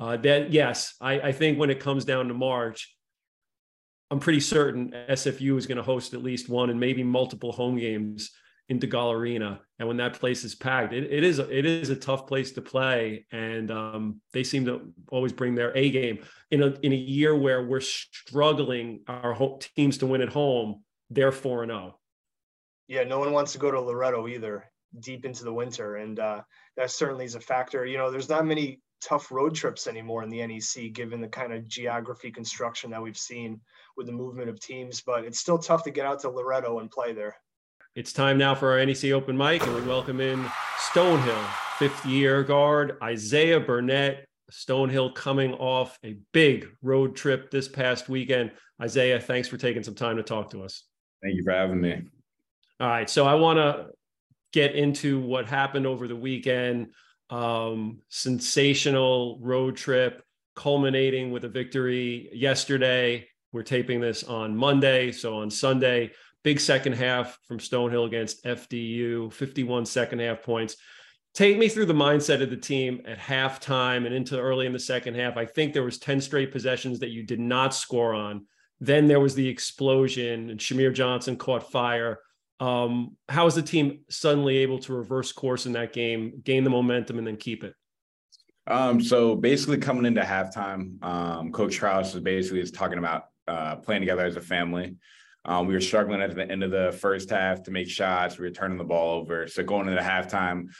Uh, 0.00 0.16
that 0.16 0.50
yes, 0.50 0.94
I, 0.98 1.20
I 1.20 1.32
think 1.32 1.58
when 1.58 1.68
it 1.68 1.78
comes 1.78 2.06
down 2.06 2.28
to 2.28 2.34
March, 2.34 2.96
I'm 4.10 4.18
pretty 4.18 4.40
certain 4.40 4.94
SFU 5.10 5.58
is 5.58 5.66
going 5.66 5.76
to 5.76 5.82
host 5.82 6.14
at 6.14 6.22
least 6.22 6.48
one 6.48 6.70
and 6.70 6.80
maybe 6.80 7.04
multiple 7.04 7.52
home 7.52 7.76
games 7.76 8.30
in 8.70 8.80
DeGol 8.80 9.12
Arena. 9.12 9.60
And 9.78 9.86
when 9.86 9.98
that 9.98 10.18
place 10.18 10.44
is 10.44 10.54
packed, 10.54 10.94
it, 10.94 11.12
it 11.12 11.22
is 11.22 11.38
it 11.38 11.66
is 11.66 11.90
a 11.90 11.96
tough 11.96 12.26
place 12.26 12.52
to 12.52 12.62
play. 12.62 13.26
And 13.30 13.70
um, 13.70 14.22
they 14.32 14.42
seem 14.42 14.64
to 14.64 14.94
always 15.10 15.34
bring 15.34 15.54
their 15.54 15.76
A 15.76 15.90
game 15.90 16.20
in 16.50 16.62
a 16.62 16.68
in 16.82 16.94
a 16.94 16.96
year 16.96 17.36
where 17.36 17.66
we're 17.66 17.80
struggling 17.80 19.02
our 19.06 19.36
teams 19.76 19.98
to 19.98 20.06
win 20.06 20.22
at 20.22 20.30
home 20.30 20.82
they're 21.14 21.32
4 21.32 21.64
and 21.64 21.72
0. 21.72 21.98
Yeah, 22.88 23.04
no 23.04 23.18
one 23.18 23.32
wants 23.32 23.52
to 23.52 23.58
go 23.58 23.70
to 23.70 23.80
Loretto 23.80 24.28
either 24.28 24.64
deep 25.00 25.24
into 25.24 25.44
the 25.44 25.52
winter. 25.52 25.96
And 25.96 26.18
uh, 26.18 26.42
that 26.76 26.90
certainly 26.90 27.24
is 27.24 27.34
a 27.34 27.40
factor. 27.40 27.86
You 27.86 27.98
know, 27.98 28.10
there's 28.10 28.28
not 28.28 28.46
many 28.46 28.80
tough 29.02 29.32
road 29.32 29.54
trips 29.54 29.86
anymore 29.86 30.22
in 30.22 30.30
the 30.30 30.46
NEC, 30.46 30.92
given 30.92 31.20
the 31.20 31.28
kind 31.28 31.52
of 31.52 31.66
geography 31.66 32.30
construction 32.30 32.90
that 32.90 33.02
we've 33.02 33.16
seen 33.16 33.60
with 33.96 34.06
the 34.06 34.12
movement 34.12 34.48
of 34.48 34.60
teams, 34.60 35.00
but 35.00 35.24
it's 35.24 35.40
still 35.40 35.58
tough 35.58 35.82
to 35.84 35.90
get 35.90 36.06
out 36.06 36.20
to 36.20 36.30
Loretto 36.30 36.78
and 36.78 36.90
play 36.90 37.12
there. 37.12 37.36
It's 37.94 38.12
time 38.12 38.38
now 38.38 38.54
for 38.54 38.72
our 38.72 38.84
NEC 38.84 39.10
open 39.12 39.36
mic, 39.36 39.66
and 39.66 39.74
we 39.74 39.82
welcome 39.82 40.20
in 40.20 40.42
Stonehill, 40.78 41.46
fifth 41.78 42.06
year 42.06 42.42
guard, 42.42 42.96
Isaiah 43.02 43.60
Burnett. 43.60 44.24
Stonehill 44.50 45.14
coming 45.14 45.54
off 45.54 45.98
a 46.04 46.18
big 46.32 46.68
road 46.82 47.16
trip 47.16 47.50
this 47.50 47.68
past 47.68 48.08
weekend. 48.08 48.52
Isaiah, 48.80 49.20
thanks 49.20 49.48
for 49.48 49.56
taking 49.56 49.82
some 49.82 49.94
time 49.94 50.16
to 50.16 50.22
talk 50.22 50.50
to 50.50 50.62
us. 50.62 50.84
Thank 51.22 51.36
you 51.36 51.44
for 51.44 51.52
having 51.52 51.80
me. 51.80 52.02
All 52.80 52.88
right. 52.88 53.08
So 53.08 53.26
I 53.26 53.34
want 53.34 53.58
to 53.58 53.90
get 54.52 54.74
into 54.74 55.20
what 55.20 55.46
happened 55.46 55.86
over 55.86 56.08
the 56.08 56.16
weekend. 56.16 56.92
Um, 57.30 58.00
sensational 58.08 59.38
road 59.40 59.76
trip 59.76 60.22
culminating 60.54 61.30
with 61.30 61.44
a 61.44 61.48
victory 61.48 62.28
yesterday. 62.32 63.26
We're 63.52 63.62
taping 63.62 64.00
this 64.00 64.24
on 64.24 64.56
Monday. 64.56 65.12
So 65.12 65.38
on 65.38 65.50
Sunday, 65.50 66.10
big 66.42 66.60
second 66.60 66.94
half 66.94 67.38
from 67.46 67.58
Stonehill 67.58 68.06
against 68.06 68.44
FDU, 68.44 69.32
51 69.32 69.86
second 69.86 70.20
half 70.20 70.42
points. 70.42 70.76
Take 71.34 71.56
me 71.56 71.68
through 71.68 71.86
the 71.86 71.94
mindset 71.94 72.42
of 72.42 72.50
the 72.50 72.56
team 72.56 73.00
at 73.06 73.18
halftime 73.18 74.04
and 74.04 74.14
into 74.14 74.38
early 74.38 74.66
in 74.66 74.72
the 74.72 74.78
second 74.78 75.14
half. 75.14 75.38
I 75.38 75.46
think 75.46 75.72
there 75.72 75.82
was 75.82 75.98
10 75.98 76.20
straight 76.20 76.52
possessions 76.52 76.98
that 76.98 77.10
you 77.10 77.22
did 77.22 77.40
not 77.40 77.74
score 77.74 78.12
on. 78.12 78.46
Then 78.82 79.06
there 79.06 79.20
was 79.20 79.36
the 79.36 79.48
explosion, 79.48 80.50
and 80.50 80.58
Shamir 80.58 80.92
Johnson 80.92 81.36
caught 81.36 81.70
fire. 81.70 82.18
Um, 82.58 83.16
how 83.28 83.44
was 83.44 83.54
the 83.54 83.62
team 83.62 84.00
suddenly 84.10 84.56
able 84.58 84.80
to 84.80 84.92
reverse 84.92 85.30
course 85.30 85.66
in 85.66 85.72
that 85.74 85.92
game, 85.92 86.42
gain 86.42 86.64
the 86.64 86.70
momentum, 86.70 87.18
and 87.18 87.24
then 87.24 87.36
keep 87.36 87.62
it? 87.62 87.74
Um, 88.66 89.00
so 89.00 89.36
basically, 89.36 89.78
coming 89.78 90.04
into 90.04 90.22
halftime, 90.22 91.00
um, 91.04 91.52
Coach 91.52 91.78
Kraus 91.78 92.12
was 92.12 92.24
basically 92.24 92.58
is 92.58 92.72
talking 92.72 92.98
about 92.98 93.26
uh, 93.46 93.76
playing 93.76 94.02
together 94.02 94.26
as 94.26 94.34
a 94.34 94.40
family. 94.40 94.96
Um, 95.44 95.68
we 95.68 95.74
were 95.74 95.80
struggling 95.80 96.20
at 96.20 96.34
the 96.34 96.50
end 96.50 96.64
of 96.64 96.72
the 96.72 96.90
first 97.00 97.30
half 97.30 97.62
to 97.62 97.70
make 97.70 97.88
shots. 97.88 98.36
We 98.36 98.46
were 98.46 98.50
turning 98.50 98.78
the 98.78 98.84
ball 98.84 99.20
over. 99.20 99.46
So 99.46 99.62
going 99.62 99.88
into 99.88 100.02
halftime, 100.02 100.70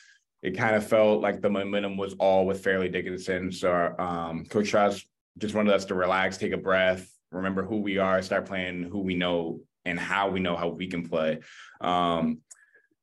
it 0.42 0.58
kind 0.58 0.74
of 0.74 0.84
felt 0.84 1.20
like 1.20 1.40
the 1.40 1.50
momentum 1.50 1.96
was 1.96 2.14
all 2.14 2.46
with 2.46 2.64
Fairleigh 2.64 2.88
Dickinson. 2.88 3.52
So 3.52 3.94
um, 3.96 4.44
Coach 4.46 4.72
Kraus 4.72 5.04
just 5.38 5.54
wanted 5.54 5.72
us 5.72 5.84
to 5.84 5.94
relax, 5.94 6.36
take 6.36 6.52
a 6.52 6.56
breath, 6.56 7.08
remember 7.32 7.64
who 7.64 7.78
we 7.78 7.98
are, 7.98 8.22
start 8.22 8.46
playing 8.46 8.84
who 8.84 9.00
we 9.00 9.14
know 9.14 9.60
and 9.84 9.98
how 9.98 10.28
we 10.30 10.40
know 10.40 10.56
how 10.56 10.68
we 10.68 10.86
can 10.86 11.08
play. 11.08 11.40
Um, 11.80 12.38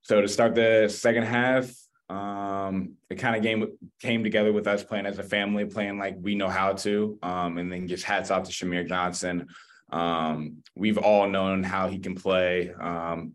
so 0.01 0.21
to 0.21 0.27
start 0.27 0.55
the 0.55 0.87
second 0.89 1.23
half, 1.23 1.69
um, 2.09 2.95
the 3.09 3.15
kind 3.15 3.35
of 3.35 3.43
game 3.43 3.77
came 4.01 4.23
together 4.23 4.51
with 4.51 4.65
us 4.67 4.83
playing 4.83 5.05
as 5.05 5.19
a 5.19 5.23
family, 5.23 5.65
playing 5.65 5.99
like 5.99 6.15
we 6.19 6.35
know 6.35 6.49
how 6.49 6.73
to. 6.73 7.19
Um, 7.21 7.57
and 7.57 7.71
then 7.71 7.87
just 7.87 8.03
hats 8.03 8.31
off 8.31 8.43
to 8.43 8.51
Shamir 8.51 8.87
Johnson. 8.87 9.47
Um, 9.91 10.63
we've 10.75 10.97
all 10.97 11.27
known 11.27 11.63
how 11.63 11.87
he 11.87 11.99
can 11.99 12.15
play. 12.15 12.71
Um, 12.71 13.33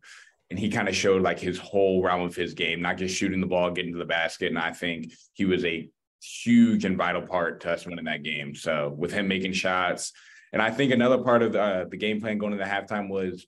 and 0.51 0.59
he 0.59 0.71
kind 0.71 0.89
of 0.89 0.97
showed 0.97 1.23
like 1.23 1.39
his 1.39 1.59
whole 1.59 2.03
realm 2.03 2.23
of 2.23 2.35
his 2.35 2.55
game, 2.55 2.81
not 2.81 2.97
just 2.97 3.15
shooting 3.17 3.41
the 3.41 3.47
ball, 3.47 3.71
getting 3.71 3.93
to 3.93 3.99
the 3.99 4.05
basket. 4.05 4.49
And 4.49 4.59
I 4.59 4.73
think 4.73 5.13
he 5.33 5.45
was 5.45 5.65
a 5.65 5.89
huge 6.23 6.85
and 6.85 6.97
vital 6.97 7.23
part 7.23 7.61
to 7.61 7.73
us 7.73 7.87
winning 7.87 8.05
that 8.07 8.23
game. 8.23 8.55
So 8.55 8.95
with 8.97 9.13
him 9.13 9.29
making 9.29 9.53
shots, 9.53 10.13
and 10.55 10.63
I 10.63 10.71
think 10.71 10.93
another 10.93 11.19
part 11.19 11.43
of 11.43 11.53
the, 11.53 11.61
uh, 11.61 11.85
the 11.91 11.97
game 11.97 12.21
plan 12.21 12.39
going 12.39 12.53
into 12.53 12.65
halftime 12.65 13.09
was 13.09 13.45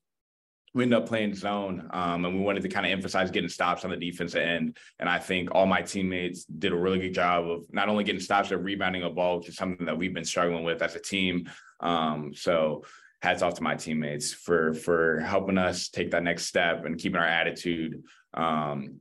we 0.74 0.82
ended 0.82 0.98
up 0.98 1.08
playing 1.08 1.34
zone, 1.34 1.88
um, 1.92 2.24
and 2.24 2.34
we 2.34 2.40
wanted 2.40 2.64
to 2.64 2.68
kind 2.68 2.84
of 2.84 2.90
emphasize 2.90 3.30
getting 3.30 3.48
stops 3.48 3.84
on 3.84 3.92
the 3.92 3.96
defensive 3.96 4.42
end. 4.42 4.76
And 4.98 5.08
I 5.08 5.20
think 5.20 5.50
all 5.52 5.66
my 5.66 5.82
teammates 5.82 6.44
did 6.46 6.72
a 6.72 6.76
really 6.76 6.98
good 6.98 7.14
job 7.14 7.48
of 7.48 7.72
not 7.72 7.88
only 7.88 8.02
getting 8.02 8.20
stops 8.20 8.48
but 8.48 8.64
rebounding 8.64 9.04
a 9.04 9.08
ball, 9.08 9.38
which 9.38 9.48
is 9.48 9.54
something 9.54 9.86
that 9.86 9.96
we've 9.96 10.12
been 10.12 10.24
struggling 10.24 10.64
with 10.64 10.82
as 10.82 10.96
a 10.96 11.00
team. 11.00 11.48
Um, 11.78 12.32
so 12.34 12.82
hats 13.22 13.40
off 13.40 13.54
to 13.54 13.62
my 13.62 13.76
teammates 13.76 14.32
for 14.32 14.74
for 14.74 15.20
helping 15.20 15.58
us 15.58 15.88
take 15.88 16.10
that 16.10 16.24
next 16.24 16.46
step 16.46 16.84
and 16.84 16.98
keeping 16.98 17.20
our 17.20 17.26
attitude 17.26 18.02
um, 18.34 19.00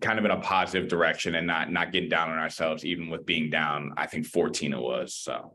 kind 0.00 0.18
of 0.18 0.24
in 0.26 0.30
a 0.30 0.40
positive 0.40 0.88
direction 0.88 1.34
and 1.34 1.46
not 1.46 1.72
not 1.72 1.92
getting 1.92 2.10
down 2.10 2.30
on 2.30 2.38
ourselves, 2.38 2.84
even 2.84 3.08
with 3.08 3.24
being 3.24 3.48
down. 3.48 3.94
I 3.96 4.06
think 4.06 4.26
14 4.26 4.74
it 4.74 4.78
was. 4.78 5.14
So 5.14 5.54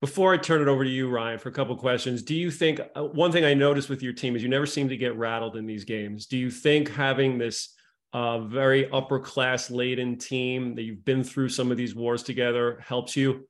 before 0.00 0.34
I 0.34 0.36
turn 0.36 0.60
it 0.60 0.68
over 0.68 0.84
to 0.84 0.90
you, 0.90 1.08
Ryan, 1.08 1.38
for 1.38 1.48
a 1.48 1.52
couple 1.52 1.76
questions, 1.76 2.22
do 2.22 2.34
you 2.34 2.50
think 2.50 2.80
uh, 2.94 3.04
one 3.04 3.32
thing 3.32 3.44
I 3.44 3.54
noticed 3.54 3.88
with 3.88 4.02
your 4.02 4.12
team 4.12 4.36
is 4.36 4.42
you 4.42 4.48
never 4.48 4.66
seem 4.66 4.88
to 4.88 4.96
get 4.96 5.16
rattled 5.16 5.56
in 5.56 5.66
these 5.66 5.84
games? 5.84 6.26
Do 6.26 6.36
you 6.36 6.50
think 6.50 6.90
having 6.90 7.38
this 7.38 7.74
uh, 8.12 8.40
very 8.40 8.90
upper 8.90 9.18
class 9.18 9.70
laden 9.70 10.18
team 10.18 10.74
that 10.74 10.82
you've 10.82 11.04
been 11.04 11.24
through 11.24 11.48
some 11.48 11.70
of 11.70 11.76
these 11.76 11.94
wars 11.94 12.22
together 12.22 12.78
helps 12.86 13.16
you? 13.16 13.48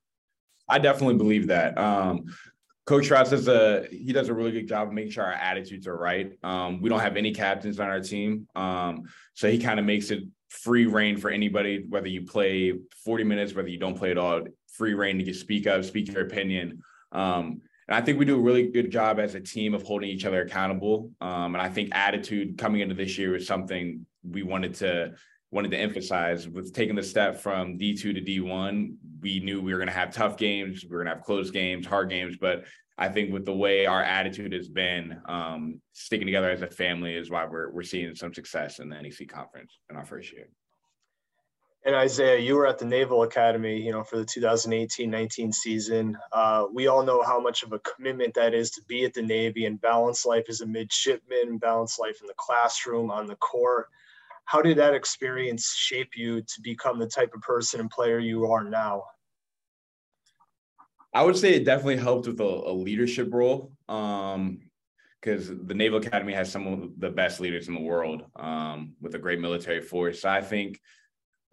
I 0.68 0.78
definitely 0.78 1.16
believe 1.16 1.48
that. 1.48 1.76
Um, 1.76 2.24
Coach 2.86 3.08
Kraus 3.08 3.30
does 3.30 3.48
a 3.48 3.86
he 3.90 4.12
does 4.12 4.28
a 4.28 4.34
really 4.34 4.52
good 4.52 4.68
job 4.68 4.88
of 4.88 4.94
making 4.94 5.12
sure 5.12 5.24
our 5.24 5.32
attitudes 5.32 5.86
are 5.86 5.96
right. 5.96 6.32
Um, 6.42 6.82
we 6.82 6.90
don't 6.90 7.00
have 7.00 7.16
any 7.16 7.32
captains 7.32 7.80
on 7.80 7.88
our 7.88 8.00
team, 8.00 8.46
um, 8.54 9.04
so 9.32 9.50
he 9.50 9.58
kind 9.58 9.80
of 9.80 9.86
makes 9.86 10.10
it 10.10 10.24
free 10.50 10.86
reign 10.86 11.16
for 11.16 11.30
anybody, 11.30 11.84
whether 11.88 12.08
you 12.08 12.22
play 12.22 12.74
40 13.04 13.24
minutes, 13.24 13.54
whether 13.54 13.68
you 13.68 13.78
don't 13.78 13.96
play 13.96 14.10
at 14.10 14.18
all. 14.18 14.42
Free 14.76 14.94
reign 14.94 15.18
to 15.18 15.24
get 15.24 15.36
speak 15.36 15.66
up, 15.66 15.84
speak 15.84 16.12
your 16.12 16.26
opinion. 16.26 16.82
Um, 17.12 17.62
and 17.86 17.96
I 17.96 18.00
think 18.00 18.18
we 18.18 18.24
do 18.24 18.36
a 18.36 18.40
really 18.40 18.68
good 18.68 18.90
job 18.90 19.18
as 19.18 19.34
a 19.34 19.40
team 19.40 19.74
of 19.74 19.82
holding 19.82 20.08
each 20.08 20.24
other 20.24 20.42
accountable. 20.42 21.10
Um, 21.20 21.54
and 21.54 21.58
I 21.58 21.68
think 21.68 21.90
attitude 21.92 22.56
coming 22.56 22.80
into 22.80 22.94
this 22.94 23.18
year 23.18 23.36
is 23.36 23.46
something 23.46 24.06
we 24.28 24.42
wanted 24.42 24.74
to 24.76 25.14
wanted 25.50 25.70
to 25.70 25.78
emphasize 25.78 26.48
with 26.48 26.74
taking 26.74 26.96
the 26.96 27.02
step 27.02 27.40
from 27.40 27.78
D2 27.78 28.00
to 28.00 28.20
D1. 28.20 28.96
We 29.20 29.38
knew 29.38 29.60
we 29.60 29.72
were 29.72 29.78
going 29.78 29.88
to 29.88 29.94
have 29.94 30.12
tough 30.12 30.36
games, 30.36 30.82
we 30.82 30.90
were 30.90 31.04
going 31.04 31.06
to 31.06 31.14
have 31.14 31.22
close 31.22 31.52
games, 31.52 31.86
hard 31.86 32.10
games, 32.10 32.36
but 32.40 32.64
I 32.98 33.08
think 33.08 33.32
with 33.32 33.44
the 33.44 33.54
way 33.54 33.86
our 33.86 34.02
attitude 34.02 34.52
has 34.52 34.68
been, 34.68 35.20
um, 35.26 35.80
sticking 35.92 36.26
together 36.26 36.50
as 36.50 36.62
a 36.62 36.66
family 36.66 37.14
is 37.14 37.30
why 37.30 37.44
we're 37.44 37.70
we're 37.70 37.82
seeing 37.82 38.14
some 38.14 38.34
success 38.34 38.80
in 38.80 38.88
the 38.88 39.00
NEC 39.00 39.28
conference 39.28 39.78
in 39.90 39.96
our 39.96 40.04
first 40.04 40.32
year. 40.32 40.48
And 41.86 41.94
Isaiah, 41.94 42.38
you 42.38 42.54
were 42.56 42.66
at 42.66 42.78
the 42.78 42.86
Naval 42.86 43.24
Academy, 43.24 43.78
you 43.78 43.92
know, 43.92 44.02
for 44.02 44.16
the 44.16 44.24
2018-19 44.24 45.52
season. 45.52 46.16
Uh, 46.32 46.64
we 46.72 46.86
all 46.86 47.02
know 47.02 47.22
how 47.22 47.38
much 47.38 47.62
of 47.62 47.74
a 47.74 47.78
commitment 47.80 48.32
that 48.34 48.54
is 48.54 48.70
to 48.70 48.82
be 48.88 49.04
at 49.04 49.12
the 49.12 49.20
Navy 49.20 49.66
and 49.66 49.78
balance 49.80 50.24
life 50.24 50.46
as 50.48 50.62
a 50.62 50.66
midshipman, 50.66 51.58
balance 51.58 51.98
life 51.98 52.22
in 52.22 52.26
the 52.26 52.34
classroom, 52.38 53.10
on 53.10 53.26
the 53.26 53.36
court 53.36 53.88
how 54.44 54.60
did 54.60 54.78
that 54.78 54.94
experience 54.94 55.74
shape 55.74 56.16
you 56.16 56.42
to 56.42 56.60
become 56.62 56.98
the 56.98 57.06
type 57.06 57.32
of 57.34 57.40
person 57.40 57.80
and 57.80 57.90
player 57.90 58.18
you 58.18 58.50
are 58.50 58.64
now? 58.64 59.04
I 61.12 61.22
would 61.22 61.36
say 61.36 61.54
it 61.54 61.64
definitely 61.64 61.96
helped 61.96 62.26
with 62.26 62.40
a, 62.40 62.44
a 62.44 62.72
leadership 62.72 63.32
role. 63.32 63.72
Um, 63.88 64.60
because 65.20 65.48
the 65.48 65.72
Naval 65.72 66.00
Academy 66.00 66.34
has 66.34 66.52
some 66.52 66.66
of 66.66 67.00
the 67.00 67.08
best 67.08 67.40
leaders 67.40 67.66
in 67.66 67.72
the 67.72 67.80
world 67.80 68.24
um, 68.36 68.92
with 69.00 69.14
a 69.14 69.18
great 69.18 69.40
military 69.40 69.80
force. 69.80 70.20
So 70.20 70.28
I 70.28 70.42
think 70.42 70.82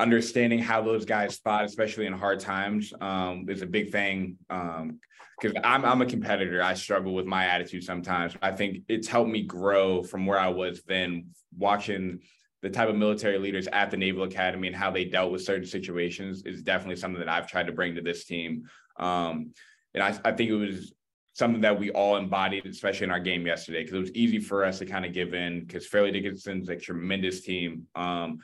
understanding 0.01 0.59
how 0.59 0.81
those 0.81 1.05
guys 1.05 1.35
spot, 1.35 1.63
especially 1.63 2.07
in 2.07 2.13
hard 2.13 2.39
times, 2.39 2.91
um, 3.01 3.45
is 3.47 3.61
a 3.61 3.67
big 3.67 3.91
thing. 3.91 4.37
Because 4.49 5.55
um, 5.55 5.61
I'm, 5.63 5.85
I'm 5.85 6.01
a 6.01 6.05
competitor, 6.05 6.63
I 6.63 6.73
struggle 6.73 7.13
with 7.13 7.25
my 7.25 7.45
attitude 7.45 7.83
sometimes. 7.83 8.33
I 8.41 8.51
think 8.51 8.79
it's 8.89 9.07
helped 9.07 9.29
me 9.29 9.43
grow 9.43 10.01
from 10.03 10.25
where 10.25 10.39
I 10.39 10.49
was 10.49 10.81
then, 10.87 11.27
watching 11.57 12.19
the 12.61 12.69
type 12.69 12.89
of 12.89 12.95
military 12.95 13.37
leaders 13.37 13.67
at 13.67 13.91
the 13.91 13.97
Naval 13.97 14.23
Academy 14.23 14.67
and 14.67 14.75
how 14.75 14.91
they 14.91 15.05
dealt 15.05 15.31
with 15.31 15.43
certain 15.43 15.65
situations 15.65 16.43
is 16.43 16.61
definitely 16.61 16.95
something 16.95 17.19
that 17.19 17.29
I've 17.29 17.47
tried 17.47 17.67
to 17.67 17.71
bring 17.71 17.95
to 17.95 18.01
this 18.01 18.25
team. 18.25 18.63
Um, 18.97 19.51
and 19.93 20.03
I, 20.03 20.17
I, 20.23 20.31
think 20.31 20.49
it 20.49 20.55
was 20.55 20.93
something 21.33 21.61
that 21.61 21.79
we 21.79 21.91
all 21.91 22.17
embodied, 22.17 22.65
especially 22.65 23.05
in 23.05 23.11
our 23.11 23.19
game 23.19 23.45
yesterday, 23.45 23.81
because 23.81 23.95
it 23.95 23.99
was 23.99 24.13
easy 24.13 24.39
for 24.39 24.63
us 24.63 24.79
to 24.79 24.85
kind 24.85 25.05
of 25.05 25.13
give 25.13 25.33
in 25.33 25.61
because 25.65 25.87
Fairleigh 25.87 26.11
Dickinson's 26.11 26.69
a 26.69 26.75
tremendous 26.75 27.41
team. 27.41 27.87
Um, 27.95 28.39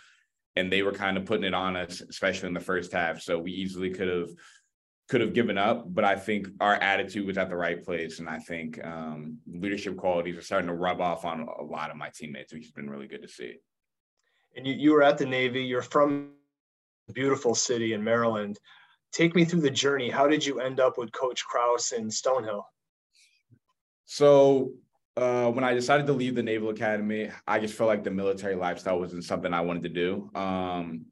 and 0.57 0.71
they 0.71 0.83
were 0.83 0.91
kind 0.91 1.17
of 1.17 1.25
putting 1.25 1.45
it 1.45 1.53
on 1.53 1.75
us, 1.75 2.01
especially 2.01 2.47
in 2.47 2.53
the 2.53 2.59
first 2.59 2.91
half. 2.91 3.21
So 3.21 3.39
we 3.39 3.51
easily 3.51 3.89
could 3.91 4.07
have 4.07 4.29
could 5.09 5.21
have 5.21 5.33
given 5.33 5.57
up, 5.57 5.85
but 5.93 6.03
I 6.03 6.17
think 6.17 6.49
our 6.59 6.75
attitude 6.75 7.25
was 7.25 7.37
at 7.37 7.47
the 7.47 7.55
right 7.55 7.81
place, 7.81 8.19
and 8.19 8.27
I 8.27 8.39
think 8.39 8.83
um, 8.85 9.37
leadership 9.47 9.95
qualities 9.95 10.35
are 10.35 10.41
starting 10.41 10.67
to 10.67 10.73
rub 10.73 10.99
off 10.99 11.23
on 11.23 11.47
a 11.47 11.63
lot 11.63 11.91
of 11.91 11.95
my 11.95 12.09
teammates, 12.13 12.51
which 12.51 12.63
has 12.63 12.71
been 12.71 12.89
really 12.89 13.07
good 13.07 13.21
to 13.21 13.29
see 13.29 13.55
and 14.57 14.65
you, 14.65 14.73
you 14.73 14.91
were 14.91 15.03
at 15.03 15.17
the 15.17 15.25
Navy, 15.25 15.63
you're 15.63 15.81
from 15.81 16.31
a 17.07 17.13
beautiful 17.13 17.55
city 17.55 17.93
in 17.93 18.03
Maryland. 18.03 18.59
Take 19.13 19.35
me 19.35 19.45
through 19.45 19.61
the 19.61 19.69
journey. 19.69 20.09
How 20.09 20.27
did 20.27 20.45
you 20.45 20.59
end 20.59 20.79
up 20.79 20.97
with 20.97 21.11
Coach 21.11 21.45
Kraus 21.45 21.91
in 21.93 22.09
Stonehill? 22.09 22.63
So 24.05 24.71
uh, 25.17 25.49
when 25.49 25.63
I 25.63 25.73
decided 25.73 26.05
to 26.07 26.13
leave 26.13 26.35
the 26.35 26.43
Naval 26.43 26.69
Academy, 26.69 27.31
I 27.47 27.59
just 27.59 27.73
felt 27.73 27.87
like 27.87 28.03
the 28.03 28.11
military 28.11 28.55
lifestyle 28.55 28.99
wasn't 28.99 29.23
something 29.23 29.53
I 29.53 29.61
wanted 29.61 29.83
to 29.83 29.89
do. 29.89 30.29
Um, 30.35 31.05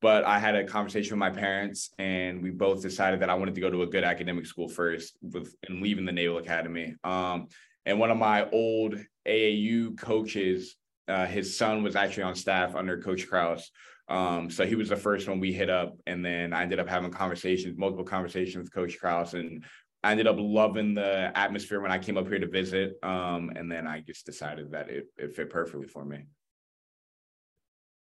but 0.00 0.24
I 0.24 0.38
had 0.38 0.54
a 0.54 0.64
conversation 0.64 1.12
with 1.12 1.18
my 1.18 1.30
parents, 1.30 1.90
and 1.98 2.42
we 2.42 2.50
both 2.50 2.82
decided 2.82 3.20
that 3.20 3.30
I 3.30 3.34
wanted 3.34 3.54
to 3.56 3.60
go 3.60 3.70
to 3.70 3.82
a 3.82 3.86
good 3.86 4.04
academic 4.04 4.46
school 4.46 4.68
first, 4.68 5.16
with 5.20 5.54
and 5.68 5.82
leaving 5.82 6.04
the 6.04 6.12
Naval 6.12 6.38
Academy. 6.38 6.94
Um, 7.04 7.48
and 7.84 7.98
one 7.98 8.10
of 8.10 8.16
my 8.16 8.48
old 8.50 8.96
AAU 9.26 9.98
coaches 9.98 10.76
uh, 11.08 11.26
his 11.26 11.56
son 11.56 11.82
was 11.82 11.96
actually 11.96 12.22
on 12.22 12.34
staff 12.34 12.74
under 12.76 13.00
Coach 13.00 13.28
Kraus. 13.28 13.70
Um, 14.08 14.50
so 14.50 14.64
he 14.64 14.76
was 14.76 14.88
the 14.88 14.96
first 14.96 15.28
one 15.28 15.40
we 15.40 15.52
hit 15.52 15.70
up, 15.70 15.96
and 16.06 16.24
then 16.24 16.52
I 16.52 16.62
ended 16.62 16.78
up 16.78 16.88
having 16.88 17.10
conversations, 17.10 17.76
multiple 17.76 18.04
conversations 18.04 18.64
with 18.64 18.72
Coach 18.72 18.98
Kraus, 18.98 19.34
and 19.34 19.64
I 20.04 20.10
ended 20.10 20.26
up 20.26 20.36
loving 20.38 20.94
the 20.94 21.30
atmosphere 21.36 21.80
when 21.80 21.92
I 21.92 21.98
came 21.98 22.16
up 22.16 22.26
here 22.26 22.38
to 22.38 22.48
visit. 22.48 22.98
Um, 23.02 23.52
and 23.54 23.70
then 23.70 23.86
I 23.86 24.00
just 24.00 24.26
decided 24.26 24.72
that 24.72 24.90
it, 24.90 25.06
it 25.16 25.36
fit 25.36 25.50
perfectly 25.50 25.86
for 25.86 26.04
me. 26.04 26.24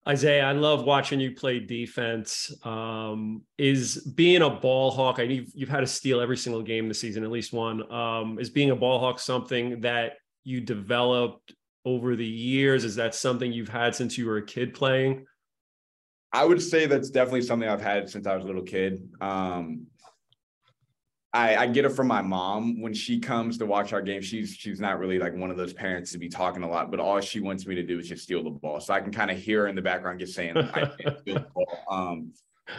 Isaiah, 0.08 0.46
I 0.46 0.54
love 0.54 0.86
watching 0.86 1.20
you 1.20 1.34
play 1.34 1.60
defense. 1.60 2.54
Um, 2.64 3.42
is 3.58 3.98
being 4.16 4.42
a 4.42 4.50
ball 4.50 4.92
hawk, 4.92 5.20
I 5.20 5.26
know 5.26 5.34
you've, 5.34 5.52
you've, 5.54 5.70
had 5.70 5.82
to 5.82 5.88
steal 5.88 6.22
every 6.22 6.38
single 6.38 6.62
game 6.62 6.88
this 6.88 7.02
season, 7.02 7.26
at 7.26 7.32
least 7.32 7.52
one. 7.52 7.92
Um, 7.92 8.40
is 8.40 8.50
being 8.50 8.72
a 8.72 8.76
ball 8.76 9.00
hawk 9.00 9.20
something 9.20 9.82
that 9.82 10.14
you 10.46 10.62
developed 10.62 11.54
over 11.84 12.16
the 12.16 12.26
years? 12.26 12.86
Is 12.86 12.96
that 12.96 13.16
something 13.16 13.52
you've 13.52 13.68
had 13.68 13.96
since 13.96 14.18
you 14.18 14.28
were 14.28 14.38
a 14.38 14.46
kid 14.46 14.74
playing? 14.74 15.26
I 16.32 16.46
would 16.46 16.62
say 16.62 16.86
that's 16.86 17.10
definitely 17.10 17.42
something 17.42 17.68
I've 17.68 17.82
had 17.82 18.10
since 18.10 18.28
I 18.28 18.36
was 18.36 18.44
a 18.44 18.48
little 18.48 18.64
kid. 18.64 19.10
Um, 19.20 19.88
I, 21.38 21.56
I, 21.56 21.68
get 21.68 21.86
it 21.86 21.90
from 21.90 22.08
my 22.08 22.22
mom 22.22 22.82
when 22.82 22.96
she 22.96 23.20
comes 23.20 23.60
to 23.60 23.66
watch 23.68 23.94
our 23.94 24.02
game. 24.02 24.22
She's 24.22 24.56
she's 24.56 24.80
not 24.80 24.98
really 24.98 25.20
like 25.20 25.36
one 25.36 25.52
of 25.52 25.58
those 25.58 25.72
parents 25.72 26.12
to 26.14 26.18
be 26.18 26.30
talking 26.30 26.64
a 26.64 26.70
lot, 26.70 26.90
but 26.90 27.00
all 27.00 27.22
she 27.22 27.40
wants 27.40 27.68
me 27.68 27.76
to 27.76 27.84
do 27.84 28.00
is 28.00 28.10
just 28.10 28.24
steal 28.24 28.44
the 28.44 28.50
ball. 28.50 28.80
So 28.80 28.94
I 28.94 29.02
can 29.02 29.12
kind 29.12 29.30
of 29.30 29.38
hear 29.38 29.62
her 29.62 29.68
in 29.68 29.76
the 29.76 29.82
background 29.82 30.20
just 30.20 30.34
saying, 30.34 30.58
"I 30.58 30.86
can't 30.86 31.20
steal 31.20 31.36
the 31.36 31.48
ball." 31.54 31.80
Um, 31.92 32.34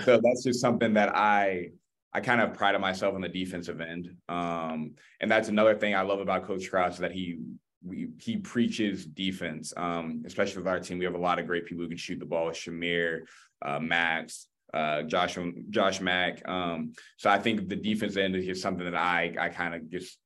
so 0.04 0.20
that's 0.20 0.42
just 0.42 0.60
something 0.60 0.94
that 0.94 1.14
I 1.14 1.68
I 2.12 2.20
kind 2.20 2.40
of 2.40 2.54
prided 2.54 2.80
myself 2.80 3.14
on 3.14 3.20
the 3.20 3.28
defensive 3.28 3.80
end. 3.80 4.10
Um, 4.28 4.94
and 5.20 5.30
that's 5.30 5.48
another 5.48 5.76
thing 5.76 5.94
I 5.94 6.02
love 6.02 6.18
about 6.18 6.44
Coach 6.44 6.68
Kraus 6.68 6.98
that 6.98 7.12
he 7.12 7.38
we 7.84 8.08
he 8.18 8.38
preaches 8.38 9.06
defense, 9.06 9.72
um, 9.76 10.24
especially 10.26 10.62
with 10.62 10.68
our 10.68 10.80
team. 10.80 10.98
We 10.98 11.04
have 11.04 11.14
a 11.14 11.18
lot 11.18 11.38
of 11.38 11.46
great 11.46 11.64
people 11.64 11.84
who 11.84 11.88
can 11.88 11.96
shoot 11.96 12.18
the 12.18 12.26
ball. 12.26 12.50
Shamir, 12.50 13.20
uh, 13.62 13.78
Max, 13.78 14.47
uh, 14.74 15.02
Josh, 15.02 15.38
Josh 15.70 16.00
Mack. 16.00 16.46
Um, 16.48 16.92
so 17.16 17.30
I 17.30 17.38
think 17.38 17.68
the 17.68 17.76
defense 17.76 18.16
end 18.16 18.36
is 18.36 18.46
just 18.46 18.62
something 18.62 18.84
that 18.84 18.94
I 18.94 19.34
I 19.38 19.48
kind 19.48 19.74
of 19.74 19.90
just 19.90 20.18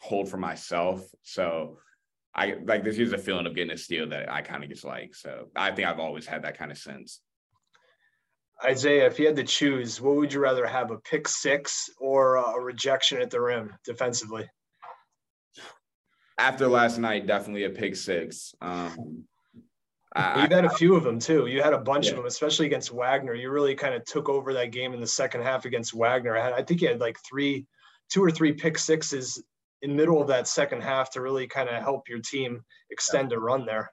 hold 0.00 0.28
for 0.28 0.36
myself. 0.36 1.04
So 1.22 1.78
I 2.34 2.56
like 2.64 2.84
this 2.84 2.98
is 2.98 3.12
a 3.12 3.18
feeling 3.18 3.46
of 3.46 3.54
getting 3.54 3.72
a 3.72 3.78
steal 3.78 4.08
that 4.08 4.30
I 4.30 4.42
kind 4.42 4.64
of 4.64 4.70
just 4.70 4.84
like. 4.84 5.14
So 5.14 5.48
I 5.54 5.70
think 5.70 5.88
I've 5.88 6.00
always 6.00 6.26
had 6.26 6.42
that 6.42 6.58
kind 6.58 6.70
of 6.70 6.78
sense. 6.78 7.20
Isaiah, 8.64 9.06
if 9.06 9.18
you 9.18 9.26
had 9.26 9.36
to 9.36 9.44
choose, 9.44 10.00
what 10.00 10.16
would 10.16 10.32
you 10.32 10.40
rather 10.40 10.66
have 10.66 10.90
a 10.90 10.98
pick 10.98 11.28
six 11.28 11.90
or 11.98 12.36
a 12.36 12.60
rejection 12.60 13.20
at 13.20 13.30
the 13.30 13.40
rim 13.40 13.74
defensively? 13.84 14.48
after 16.38 16.66
last 16.66 16.98
night, 16.98 17.26
definitely 17.26 17.64
a 17.64 17.70
pick 17.70 17.96
six. 17.96 18.54
Um, 18.60 19.24
You've 20.16 20.52
had 20.52 20.64
a 20.64 20.70
few 20.70 20.94
of 20.94 21.02
them 21.02 21.18
too. 21.18 21.46
You 21.46 21.60
had 21.60 21.72
a 21.72 21.78
bunch 21.78 22.06
yeah. 22.06 22.12
of 22.12 22.18
them, 22.18 22.26
especially 22.26 22.66
against 22.66 22.92
Wagner. 22.92 23.34
You 23.34 23.50
really 23.50 23.74
kind 23.74 23.94
of 23.94 24.04
took 24.04 24.28
over 24.28 24.52
that 24.54 24.70
game 24.70 24.94
in 24.94 25.00
the 25.00 25.06
second 25.06 25.42
half 25.42 25.64
against 25.64 25.92
Wagner. 25.92 26.36
I 26.36 26.62
think 26.62 26.82
you 26.82 26.88
had 26.88 27.00
like 27.00 27.18
three, 27.28 27.66
two 28.12 28.22
or 28.22 28.30
three 28.30 28.52
pick 28.52 28.78
sixes 28.78 29.42
in 29.82 29.96
middle 29.96 30.22
of 30.22 30.28
that 30.28 30.46
second 30.46 30.82
half 30.82 31.10
to 31.10 31.20
really 31.20 31.48
kind 31.48 31.68
of 31.68 31.82
help 31.82 32.08
your 32.08 32.20
team 32.20 32.62
extend 32.90 33.32
a 33.32 33.38
run 33.38 33.66
there. 33.66 33.92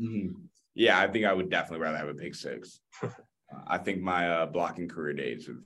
Mm-hmm. 0.00 0.40
Yeah, 0.74 1.00
I 1.00 1.08
think 1.08 1.24
I 1.24 1.32
would 1.32 1.50
definitely 1.50 1.84
rather 1.84 1.98
have 1.98 2.08
a 2.08 2.14
pick 2.14 2.34
six. 2.34 2.80
I 3.66 3.78
think 3.78 4.00
my 4.00 4.28
uh, 4.28 4.46
blocking 4.46 4.88
career 4.88 5.12
days 5.12 5.46
have, 5.46 5.56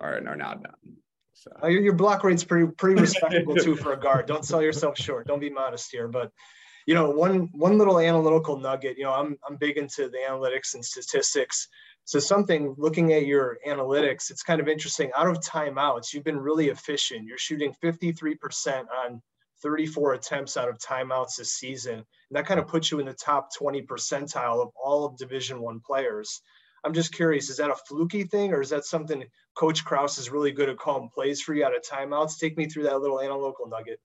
are 0.00 0.16
are 0.26 0.36
now 0.36 0.54
done. 0.54 0.96
So 1.34 1.52
uh, 1.62 1.68
your, 1.68 1.82
your 1.82 1.94
block 1.94 2.24
rate's 2.24 2.44
pretty 2.44 2.72
pretty 2.72 3.00
respectable 3.00 3.56
too 3.56 3.76
for 3.76 3.92
a 3.92 4.00
guard. 4.00 4.26
Don't 4.26 4.44
sell 4.44 4.62
yourself 4.62 4.98
short. 4.98 5.26
Don't 5.26 5.40
be 5.40 5.50
modest 5.50 5.90
here. 5.92 6.08
But 6.08 6.32
you 6.88 6.94
know, 6.94 7.10
one 7.10 7.50
one 7.52 7.76
little 7.76 8.00
analytical 8.00 8.58
nugget. 8.58 8.96
You 8.96 9.04
know, 9.04 9.12
I'm 9.12 9.36
I'm 9.46 9.56
big 9.56 9.76
into 9.76 10.08
the 10.08 10.20
analytics 10.26 10.72
and 10.72 10.82
statistics. 10.82 11.68
So 12.04 12.18
something 12.18 12.74
looking 12.78 13.12
at 13.12 13.26
your 13.26 13.58
analytics, 13.68 14.30
it's 14.30 14.42
kind 14.42 14.58
of 14.58 14.68
interesting. 14.68 15.10
Out 15.14 15.26
of 15.26 15.38
timeouts, 15.40 16.14
you've 16.14 16.24
been 16.24 16.40
really 16.40 16.68
efficient. 16.68 17.26
You're 17.26 17.36
shooting 17.36 17.74
53% 17.84 18.86
on 19.04 19.20
34 19.62 20.14
attempts 20.14 20.56
out 20.56 20.70
of 20.70 20.78
timeouts 20.78 21.36
this 21.36 21.52
season. 21.52 21.96
And 21.96 22.04
that 22.30 22.46
kind 22.46 22.58
of 22.58 22.66
puts 22.66 22.90
you 22.90 23.00
in 23.00 23.06
the 23.06 23.12
top 23.12 23.54
20 23.54 23.82
percentile 23.82 24.62
of 24.62 24.70
all 24.82 25.04
of 25.04 25.18
Division 25.18 25.60
One 25.60 25.80
players. 25.80 26.40
I'm 26.84 26.94
just 26.94 27.12
curious, 27.12 27.50
is 27.50 27.58
that 27.58 27.68
a 27.68 27.76
fluky 27.86 28.24
thing 28.24 28.54
or 28.54 28.62
is 28.62 28.70
that 28.70 28.86
something 28.86 29.24
Coach 29.54 29.84
Kraus 29.84 30.16
is 30.16 30.30
really 30.30 30.52
good 30.52 30.70
at 30.70 30.78
calling 30.78 31.10
plays 31.12 31.42
for 31.42 31.52
you 31.52 31.66
out 31.66 31.76
of 31.76 31.82
timeouts? 31.82 32.38
Take 32.38 32.56
me 32.56 32.64
through 32.64 32.84
that 32.84 33.02
little 33.02 33.20
analytical 33.20 33.68
nugget. 33.68 34.00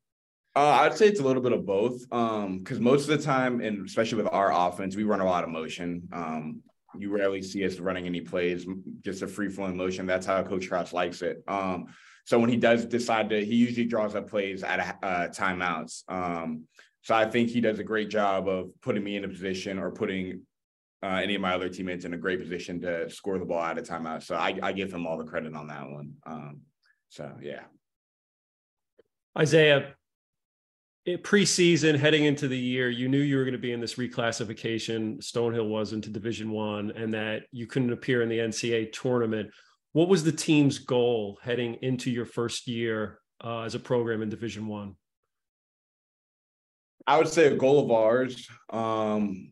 Uh, 0.55 0.81
I'd 0.81 0.95
say 0.95 1.07
it's 1.07 1.19
a 1.19 1.23
little 1.23 1.41
bit 1.41 1.51
of 1.51 1.65
both. 1.65 2.01
Because 2.09 2.77
um, 2.77 2.83
most 2.83 3.09
of 3.09 3.17
the 3.17 3.23
time, 3.23 3.61
and 3.61 3.85
especially 3.85 4.21
with 4.21 4.31
our 4.31 4.51
offense, 4.51 4.95
we 4.95 5.03
run 5.03 5.19
a 5.19 5.25
lot 5.25 5.43
of 5.43 5.49
motion. 5.49 6.07
Um, 6.11 6.61
you 6.95 7.09
rarely 7.11 7.41
see 7.41 7.65
us 7.65 7.79
running 7.79 8.05
any 8.05 8.21
plays, 8.21 8.67
just 9.01 9.23
a 9.23 9.27
free 9.27 9.49
flowing 9.49 9.75
motion. 9.75 10.05
That's 10.05 10.27
how 10.27 10.43
Coach 10.43 10.69
Kraus 10.69 10.93
likes 10.93 11.21
it. 11.23 11.43
Um, 11.47 11.87
so 12.25 12.39
when 12.39 12.49
he 12.49 12.57
does 12.57 12.85
decide 12.85 13.29
to, 13.29 13.43
he 13.43 13.55
usually 13.55 13.85
draws 13.85 14.15
up 14.15 14.29
plays 14.29 14.63
at 14.63 14.97
uh, 15.01 15.27
timeouts. 15.29 16.03
Um, 16.07 16.65
so 17.01 17.15
I 17.15 17.29
think 17.29 17.49
he 17.49 17.59
does 17.59 17.79
a 17.79 17.83
great 17.83 18.09
job 18.09 18.47
of 18.47 18.69
putting 18.81 19.03
me 19.03 19.17
in 19.17 19.25
a 19.25 19.27
position 19.27 19.77
or 19.77 19.91
putting 19.91 20.41
uh, 21.03 21.19
any 21.21 21.35
of 21.35 21.41
my 21.41 21.53
other 21.53 21.67
teammates 21.67 22.05
in 22.05 22.13
a 22.13 22.17
great 22.17 22.39
position 22.39 22.79
to 22.81 23.09
score 23.09 23.37
the 23.37 23.45
ball 23.45 23.61
out 23.61 23.77
of 23.77 23.85
timeout. 23.85 24.23
So 24.23 24.35
I, 24.35 24.57
I 24.63 24.71
give 24.71 24.93
him 24.93 25.05
all 25.05 25.17
the 25.17 25.25
credit 25.25 25.53
on 25.53 25.67
that 25.67 25.89
one. 25.89 26.13
Um, 26.25 26.61
so 27.09 27.33
yeah. 27.41 27.63
Isaiah, 29.37 29.95
preseason 31.07 31.97
heading 31.97 32.25
into 32.25 32.47
the 32.47 32.57
year, 32.57 32.89
you 32.89 33.09
knew 33.09 33.19
you 33.19 33.37
were 33.37 33.43
going 33.43 33.53
to 33.53 33.57
be 33.57 33.73
in 33.73 33.81
this 33.81 33.95
reclassification. 33.95 35.17
Stonehill 35.19 35.67
was 35.67 35.93
into 35.93 36.09
Division 36.09 36.51
One, 36.51 36.91
and 36.91 37.13
that 37.13 37.43
you 37.51 37.67
couldn't 37.67 37.91
appear 37.91 38.21
in 38.21 38.29
the 38.29 38.39
NCAA 38.39 38.91
tournament. 38.93 39.51
What 39.91 40.07
was 40.07 40.23
the 40.23 40.31
team's 40.31 40.79
goal 40.79 41.39
heading 41.43 41.75
into 41.81 42.09
your 42.09 42.25
first 42.25 42.67
year 42.67 43.19
uh, 43.43 43.61
as 43.61 43.75
a 43.75 43.79
program 43.79 44.21
in 44.21 44.29
Division 44.29 44.67
One? 44.67 44.95
I 47.05 47.17
would 47.17 47.27
say 47.27 47.47
a 47.47 47.55
goal 47.55 47.83
of 47.83 47.91
ours. 47.91 48.47
Um, 48.69 49.51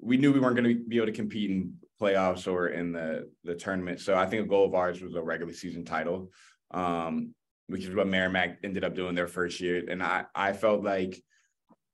we 0.00 0.16
knew 0.16 0.32
we 0.32 0.38
weren't 0.38 0.56
going 0.56 0.76
to 0.76 0.84
be 0.84 0.96
able 0.96 1.06
to 1.06 1.12
compete 1.12 1.50
in 1.50 1.74
playoffs 2.00 2.50
or 2.50 2.68
in 2.68 2.92
the 2.92 3.28
the 3.42 3.56
tournament. 3.56 4.00
So 4.00 4.16
I 4.16 4.26
think 4.26 4.44
a 4.44 4.48
goal 4.48 4.64
of 4.64 4.74
ours 4.74 5.00
was 5.00 5.16
a 5.16 5.22
regular 5.22 5.52
season 5.52 5.84
title, 5.84 6.30
um, 6.70 7.34
which 7.68 7.84
is 7.84 7.94
what 7.94 8.08
Merrimack 8.08 8.58
ended 8.64 8.84
up 8.84 8.94
doing 8.94 9.14
their 9.14 9.28
first 9.28 9.60
year. 9.60 9.84
And 9.88 10.02
I 10.02 10.24
I 10.34 10.52
felt 10.52 10.82
like 10.82 11.22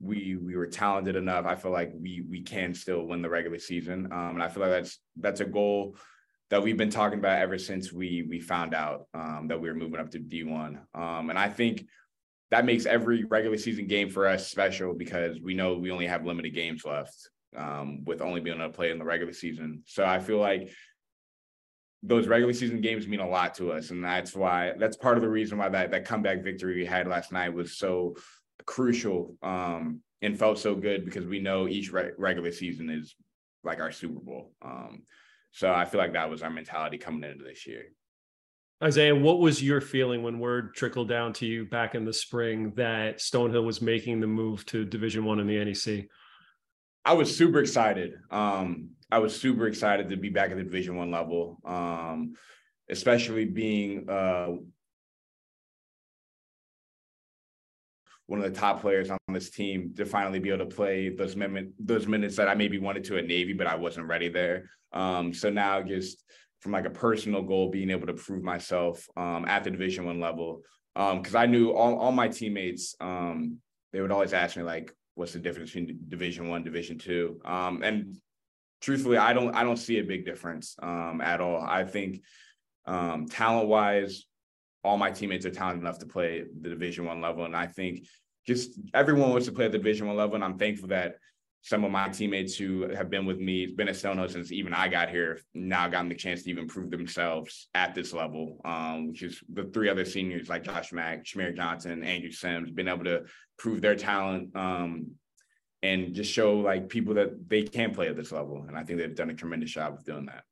we 0.00 0.36
we 0.36 0.56
were 0.56 0.66
talented 0.66 1.16
enough. 1.16 1.46
I 1.46 1.54
feel 1.54 1.72
like 1.72 1.92
we 1.94 2.22
we 2.28 2.42
can 2.42 2.74
still 2.74 3.06
win 3.06 3.22
the 3.22 3.28
regular 3.28 3.58
season. 3.58 4.08
Um, 4.12 4.30
and 4.30 4.42
I 4.42 4.48
feel 4.48 4.62
like 4.62 4.72
that's 4.72 4.98
that's 5.16 5.40
a 5.40 5.44
goal 5.44 5.96
that 6.50 6.62
we've 6.62 6.76
been 6.76 6.90
talking 6.90 7.18
about 7.18 7.40
ever 7.40 7.58
since 7.58 7.92
we 7.92 8.26
we 8.28 8.40
found 8.40 8.74
out 8.74 9.06
um, 9.14 9.46
that 9.48 9.60
we 9.60 9.68
were 9.68 9.74
moving 9.74 10.00
up 10.00 10.10
to 10.10 10.18
D1. 10.18 10.78
Um, 10.94 11.30
and 11.30 11.38
I 11.38 11.48
think 11.48 11.86
that 12.50 12.64
makes 12.64 12.86
every 12.86 13.24
regular 13.24 13.58
season 13.58 13.86
game 13.86 14.08
for 14.10 14.28
us 14.28 14.48
special 14.48 14.94
because 14.94 15.40
we 15.40 15.54
know 15.54 15.74
we 15.74 15.90
only 15.90 16.06
have 16.06 16.24
limited 16.24 16.54
games 16.54 16.84
left 16.84 17.30
um, 17.56 18.04
with 18.04 18.20
only 18.20 18.40
being 18.40 18.56
able 18.56 18.68
to 18.68 18.76
play 18.76 18.90
in 18.90 18.98
the 18.98 19.04
regular 19.04 19.32
season. 19.32 19.82
So 19.86 20.04
I 20.04 20.18
feel 20.20 20.38
like 20.38 20.70
those 22.06 22.28
regular 22.28 22.52
season 22.52 22.80
games 22.80 23.08
mean 23.08 23.20
a 23.20 23.28
lot 23.28 23.54
to 23.54 23.72
us, 23.72 23.90
and 23.90 24.04
that's 24.04 24.34
why 24.34 24.72
that's 24.78 24.96
part 24.96 25.16
of 25.16 25.22
the 25.22 25.28
reason 25.28 25.58
why 25.58 25.68
that 25.70 25.90
that 25.90 26.04
comeback 26.04 26.42
victory 26.42 26.76
we 26.76 26.86
had 26.86 27.08
last 27.08 27.32
night 27.32 27.52
was 27.52 27.78
so 27.78 28.14
crucial 28.66 29.36
um, 29.42 30.00
and 30.22 30.38
felt 30.38 30.58
so 30.58 30.74
good 30.74 31.04
because 31.04 31.26
we 31.26 31.40
know 31.40 31.66
each 31.66 31.92
re- 31.92 32.12
regular 32.18 32.52
season 32.52 32.90
is 32.90 33.14
like 33.64 33.80
our 33.80 33.90
Super 33.90 34.20
Bowl. 34.20 34.52
Um, 34.62 35.02
so 35.52 35.72
I 35.72 35.84
feel 35.84 36.00
like 36.00 36.12
that 36.12 36.30
was 36.30 36.42
our 36.42 36.50
mentality 36.50 36.98
coming 36.98 37.28
into 37.28 37.44
this 37.44 37.66
year. 37.66 37.84
Isaiah, 38.82 39.14
what 39.14 39.38
was 39.38 39.62
your 39.62 39.80
feeling 39.80 40.22
when 40.22 40.38
word 40.38 40.74
trickled 40.74 41.08
down 41.08 41.32
to 41.34 41.46
you 41.46 41.64
back 41.64 41.94
in 41.94 42.04
the 42.04 42.12
spring 42.12 42.72
that 42.76 43.18
Stonehill 43.18 43.64
was 43.64 43.80
making 43.80 44.20
the 44.20 44.26
move 44.26 44.66
to 44.66 44.84
Division 44.84 45.24
One 45.24 45.40
in 45.40 45.46
the 45.46 45.64
NEC? 45.64 46.06
I 47.04 47.12
was 47.12 47.34
super 47.34 47.60
excited. 47.60 48.14
Um, 48.30 48.90
I 49.14 49.18
was 49.18 49.40
super 49.40 49.68
excited 49.68 50.10
to 50.10 50.16
be 50.16 50.28
back 50.28 50.50
at 50.50 50.56
the 50.56 50.64
Division 50.64 50.96
One 50.96 51.12
level, 51.12 51.60
um, 51.64 52.34
especially 52.90 53.44
being 53.44 54.10
uh, 54.10 54.48
one 58.26 58.40
of 58.40 58.52
the 58.52 58.58
top 58.58 58.80
players 58.80 59.10
on 59.10 59.18
this 59.28 59.50
team 59.50 59.94
to 59.98 60.04
finally 60.04 60.40
be 60.40 60.48
able 60.48 60.68
to 60.68 60.74
play 60.74 61.10
those 61.10 61.36
minutes, 61.36 61.70
those 61.78 62.08
minutes 62.08 62.34
that 62.34 62.48
I 62.48 62.56
maybe 62.56 62.78
wanted 62.78 63.04
to 63.04 63.16
at 63.16 63.28
Navy, 63.28 63.52
but 63.52 63.68
I 63.68 63.76
wasn't 63.76 64.08
ready 64.08 64.28
there. 64.28 64.68
Um, 64.92 65.32
so 65.32 65.48
now 65.48 65.80
just 65.80 66.24
from 66.58 66.72
like 66.72 66.86
a 66.86 66.90
personal 66.90 67.42
goal, 67.42 67.70
being 67.70 67.90
able 67.90 68.08
to 68.08 68.14
prove 68.14 68.42
myself 68.42 69.06
um, 69.16 69.44
at 69.46 69.62
the 69.62 69.70
Division 69.70 70.06
One 70.06 70.18
level, 70.18 70.62
because 70.92 71.36
um, 71.36 71.40
I 71.40 71.46
knew 71.46 71.70
all 71.70 72.00
all 72.00 72.10
my 72.10 72.26
teammates, 72.26 72.96
um, 73.00 73.58
they 73.92 74.00
would 74.00 74.10
always 74.10 74.32
ask 74.32 74.56
me 74.56 74.64
like, 74.64 74.92
"What's 75.14 75.34
the 75.34 75.38
difference 75.38 75.70
between 75.72 76.00
Division 76.08 76.48
One, 76.48 76.64
Division 76.64 76.98
Two? 76.98 77.40
Um, 77.44 77.84
and 77.84 78.16
truthfully, 78.84 79.16
I 79.16 79.32
don't 79.32 79.54
I 79.54 79.64
don't 79.64 79.78
see 79.78 79.98
a 79.98 80.04
big 80.04 80.26
difference 80.26 80.76
um, 80.82 81.20
at 81.22 81.40
all. 81.40 81.60
I 81.62 81.84
think 81.84 82.22
talent 82.86 83.68
wise, 83.68 84.26
all 84.84 84.98
my 84.98 85.10
teammates 85.10 85.46
are 85.46 85.50
talented 85.50 85.82
enough 85.82 85.98
to 86.00 86.06
play 86.06 86.44
the 86.60 86.68
Division 86.68 87.06
One 87.06 87.20
level, 87.20 87.44
and 87.44 87.56
I 87.56 87.66
think 87.66 88.06
just 88.46 88.78
everyone 88.92 89.30
wants 89.30 89.46
to 89.46 89.52
play 89.52 89.64
at 89.64 89.72
the 89.72 89.78
Division 89.78 90.06
One 90.06 90.16
level, 90.16 90.34
and 90.34 90.44
I'm 90.44 90.58
thankful 90.58 90.88
that 90.88 91.16
some 91.62 91.82
of 91.82 91.90
my 91.90 92.10
teammates 92.10 92.54
who 92.58 92.90
have 92.90 93.08
been 93.08 93.24
with 93.24 93.38
me, 93.38 93.64
been 93.64 93.88
at 93.88 93.94
Stonehill 93.94 94.30
since 94.30 94.52
even 94.52 94.74
I 94.74 94.86
got 94.86 95.08
here, 95.08 95.40
now 95.54 95.88
gotten 95.88 96.10
the 96.10 96.14
chance 96.14 96.42
to 96.42 96.50
even 96.50 96.68
prove 96.68 96.90
themselves 96.90 97.68
at 97.74 97.94
this 97.94 98.12
level. 98.12 98.60
Um, 98.66 99.08
which 99.08 99.22
is 99.22 99.42
the 99.50 99.64
three 99.64 99.88
other 99.88 100.04
seniors 100.04 100.50
like 100.50 100.62
Josh 100.62 100.92
Mack, 100.92 101.24
Shamir 101.24 101.56
Johnson, 101.56 102.04
Andrew 102.04 102.30
Sims, 102.30 102.70
been 102.70 102.88
able 102.88 103.04
to 103.04 103.22
prove 103.56 103.80
their 103.80 103.96
talent 103.96 104.54
um, 104.54 105.12
and 105.84 106.14
just 106.14 106.32
show 106.32 106.54
like 106.54 106.88
people 106.88 107.12
that 107.14 107.46
they 107.46 107.62
can 107.62 107.94
play 107.94 108.08
at 108.08 108.16
this 108.16 108.32
level. 108.32 108.64
And 108.66 108.76
I 108.76 108.84
think 108.84 108.98
they've 108.98 109.14
done 109.14 109.28
a 109.28 109.34
tremendous 109.34 109.70
job 109.70 109.92
of 109.92 110.04
doing 110.04 110.26
that. 110.26 110.44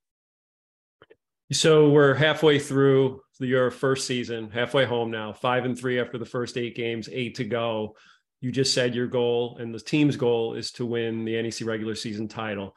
So 1.53 1.89
we're 1.89 2.15
halfway 2.15 2.59
through 2.59 3.23
your 3.39 3.71
first 3.71 4.07
season, 4.07 4.51
halfway 4.51 4.85
home 4.85 5.11
now, 5.11 5.33
five 5.33 5.65
and 5.65 5.79
three 5.79 5.99
after 5.99 6.19
the 6.19 6.27
first 6.27 6.59
eight 6.59 6.77
games, 6.77 7.09
eight 7.11 7.37
to 7.37 7.45
go. 7.45 7.97
You 8.43 8.53
just 8.53 8.75
said 8.75 8.95
your 8.95 9.07
goal 9.07 9.57
and 9.59 9.75
the 9.75 9.81
team's 9.81 10.17
goal 10.17 10.55
is 10.55 10.71
to 10.73 10.85
win 10.85 11.25
the 11.25 11.41
NEC 11.41 11.67
regular 11.67 11.95
season 11.95 12.29
title. 12.29 12.77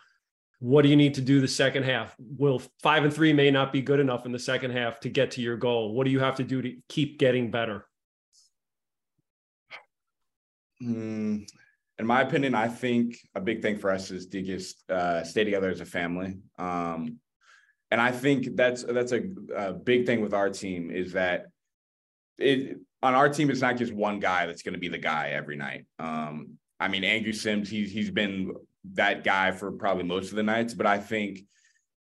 What 0.60 0.84
do 0.84 0.90
you 0.90 0.96
need 0.96 1.16
to 1.16 1.22
do 1.22 1.42
the 1.42 1.50
second 1.50 1.84
half? 1.84 2.16
Will 2.18 2.62
five 2.82 3.04
and 3.04 3.14
three 3.14 3.34
may 3.34 3.52
not 3.52 3.74
be 3.74 3.82
good 3.82 4.00
enough 4.00 4.26
in 4.26 4.32
the 4.32 4.40
second 4.40 4.72
half 4.72 5.02
to 5.02 5.10
get 5.10 5.32
to 5.32 5.42
your 5.42 5.58
goal? 5.58 5.94
What 5.94 6.06
do 6.06 6.12
you 6.12 6.22
have 6.22 6.36
to 6.38 6.44
do 6.44 6.62
to 6.62 6.78
keep 6.88 7.20
getting 7.20 7.52
better? 7.52 7.86
Mm, 10.82 11.48
in 11.98 12.06
my 12.06 12.22
opinion, 12.22 12.56
I 12.56 12.68
think 12.68 13.18
a 13.36 13.42
big 13.42 13.62
thing 13.62 13.78
for 13.78 13.92
us 13.92 14.12
is 14.12 14.28
to 14.28 14.42
just 14.42 14.90
uh, 14.90 15.24
stay 15.24 15.44
together 15.44 15.70
as 15.70 15.82
a 15.82 15.86
family. 15.86 16.38
Um, 16.58 17.20
and 17.92 18.02
I 18.02 18.12
think 18.12 18.56
that's 18.56 18.84
that's 18.84 19.14
a, 19.14 19.22
a, 19.56 19.74
big 19.74 20.06
thing 20.06 20.22
with 20.22 20.34
our 20.34 20.50
team 20.50 20.92
is 20.92 21.14
that 21.14 21.46
it 22.38 22.78
on 23.02 23.14
our 23.14 23.30
team 23.30 23.50
it's 23.50 23.62
not 23.62 23.78
just 23.78 23.94
one 23.94 24.20
guy 24.20 24.46
that's 24.46 24.64
going 24.64 24.74
to 24.74 24.80
be 24.80 24.90
the 24.90 24.98
guy 24.98 25.30
every 25.30 25.56
night. 25.56 25.86
Um, 26.00 26.58
I 26.80 26.88
mean 26.88 27.04
Andrew 27.04 27.32
Sims 27.32 27.70
he's 27.70 27.92
he's 27.92 28.12
been 28.12 28.54
that 28.94 29.24
guy 29.24 29.52
for 29.52 29.72
probably 29.72 30.04
most 30.04 30.32
of 30.32 30.36
the 30.36 30.44
nights, 30.44 30.74
but 30.74 30.88
I 30.88 30.98
think 30.98 31.40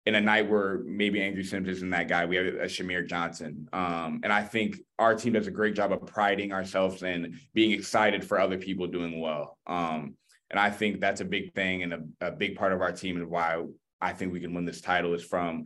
in 0.08 0.14
a 0.14 0.20
night 0.22 0.48
where 0.48 0.78
maybe 0.86 1.20
Andrew 1.20 1.42
Sims 1.42 1.68
isn't 1.68 1.90
that 1.90 2.08
guy, 2.08 2.24
we 2.24 2.36
have 2.36 2.46
a 2.46 2.64
Shamir 2.64 3.06
Johnson. 3.06 3.68
Um, 3.74 4.20
and 4.24 4.32
I 4.32 4.42
think 4.42 4.78
our 4.98 5.14
team 5.14 5.34
does 5.34 5.46
a 5.46 5.50
great 5.50 5.74
job 5.74 5.92
of 5.92 6.06
priding 6.06 6.50
ourselves 6.50 7.02
and 7.02 7.34
being 7.52 7.72
excited 7.72 8.24
for 8.24 8.40
other 8.40 8.56
people 8.56 8.86
doing 8.86 9.20
well. 9.20 9.58
Um, 9.66 10.14
and 10.50 10.58
I 10.58 10.70
think 10.70 11.00
that's 11.00 11.20
a 11.20 11.26
big 11.26 11.52
thing 11.52 11.82
and 11.82 11.92
a, 11.92 12.28
a 12.28 12.30
big 12.30 12.56
part 12.56 12.72
of 12.72 12.80
our 12.80 12.90
team 12.90 13.18
and 13.18 13.28
why 13.28 13.62
I 14.00 14.14
think 14.14 14.32
we 14.32 14.40
can 14.40 14.54
win 14.54 14.64
this 14.64 14.80
title 14.80 15.12
is 15.12 15.22
from 15.22 15.64